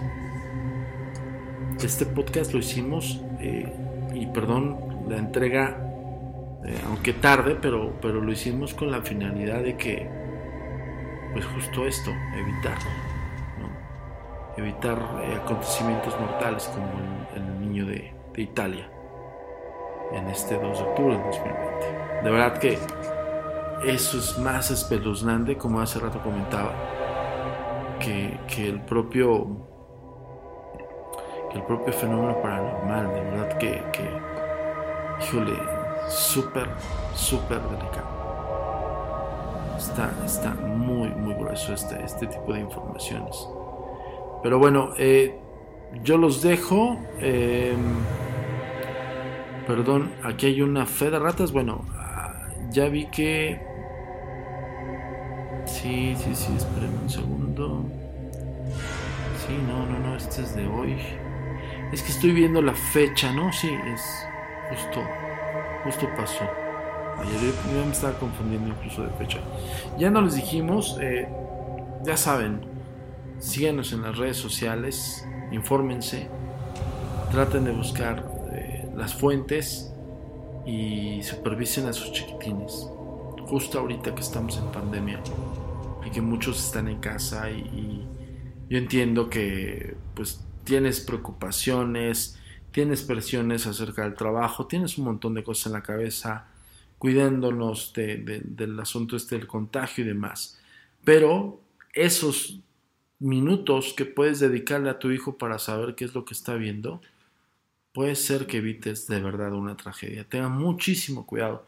[1.82, 3.74] Este podcast lo hicimos, eh,
[4.14, 4.78] y perdón
[5.10, 5.78] la entrega,
[6.64, 10.08] eh, aunque tarde, pero, pero lo hicimos con la finalidad de que,
[11.34, 12.78] pues justo esto, evitar,
[14.58, 16.88] evitar eh, acontecimientos mortales como
[17.36, 18.90] el, niño de Italia
[20.12, 22.24] en este 2 de octubre de 2020.
[22.24, 22.78] De verdad que
[23.86, 26.74] eso es más espeluznante, como hace rato comentaba,
[28.00, 29.68] que, que el propio
[31.54, 35.58] el propio fenómeno paranormal, de verdad que, que híjole,
[36.08, 36.68] súper,
[37.16, 38.19] súper delicado.
[39.80, 43.48] Está, está muy, muy grueso este, este tipo de informaciones.
[44.44, 45.40] Pero bueno, eh,
[46.04, 47.00] yo los dejo.
[47.22, 47.80] Em,
[49.66, 51.54] perdón, aquí hay una fe de ratas.
[51.54, 53.62] Bueno, ah, ya vi que...
[55.66, 57.86] Sí, sí, sí, espérenme un segundo.
[59.48, 60.98] Sí, no, no, no, este es de hoy.
[61.94, 63.54] Es que estoy viendo la fecha, ¿no?
[63.54, 64.28] Sí, es
[64.70, 65.02] justo,
[65.86, 66.44] justo pasó.
[67.24, 69.40] Yo me estaba confundiendo incluso de fecha.
[69.98, 71.28] Ya no les dijimos, eh,
[72.04, 72.62] ya saben,
[73.40, 76.28] síganos en las redes sociales, infórmense,
[77.32, 79.94] traten de buscar eh, las fuentes
[80.66, 82.88] y supervisen a sus chiquitines.
[83.48, 85.22] Justo ahorita que estamos en pandemia
[86.06, 88.08] y que muchos están en casa y, y
[88.70, 92.38] yo entiendo que pues tienes preocupaciones,
[92.72, 96.49] tienes presiones acerca del trabajo, tienes un montón de cosas en la cabeza,
[97.00, 100.60] cuidándonos del asunto este del contagio y demás.
[101.04, 101.60] Pero
[101.94, 102.60] esos
[103.18, 107.02] minutos que puedes dedicarle a tu hijo para saber qué es lo que está viendo,
[107.92, 110.24] puede ser que evites de verdad una tragedia.
[110.24, 111.66] Tengan muchísimo cuidado.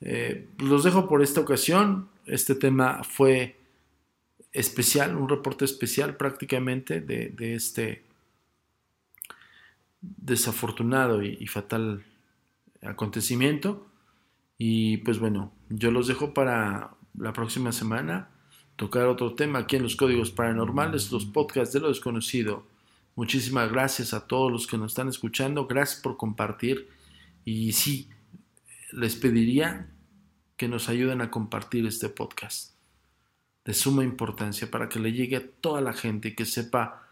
[0.00, 2.08] Eh, los dejo por esta ocasión.
[2.24, 3.56] Este tema fue
[4.52, 8.06] especial, un reporte especial prácticamente de, de este
[10.00, 12.04] desafortunado y, fatal
[12.82, 13.86] acontecimiento.
[14.58, 18.30] Y pues bueno, yo los dejo para la próxima semana
[18.76, 22.66] tocar otro tema aquí en los códigos paranormales, los podcasts de lo desconocido.
[23.14, 26.88] Muchísimas gracias a todos los que nos están escuchando, gracias por compartir.
[27.44, 28.10] Y sí,
[28.92, 29.90] les pediría
[30.56, 32.74] que nos ayuden a compartir este podcast
[33.64, 37.08] de suma importancia para que le llegue a toda la gente que sepa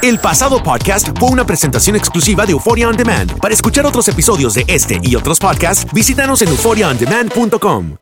[0.00, 3.38] El pasado podcast fue una presentación exclusiva de Euphoria On Demand.
[3.40, 7.98] Para escuchar otros episodios de este y otros podcasts, visítanos en euphoriaondemand.com.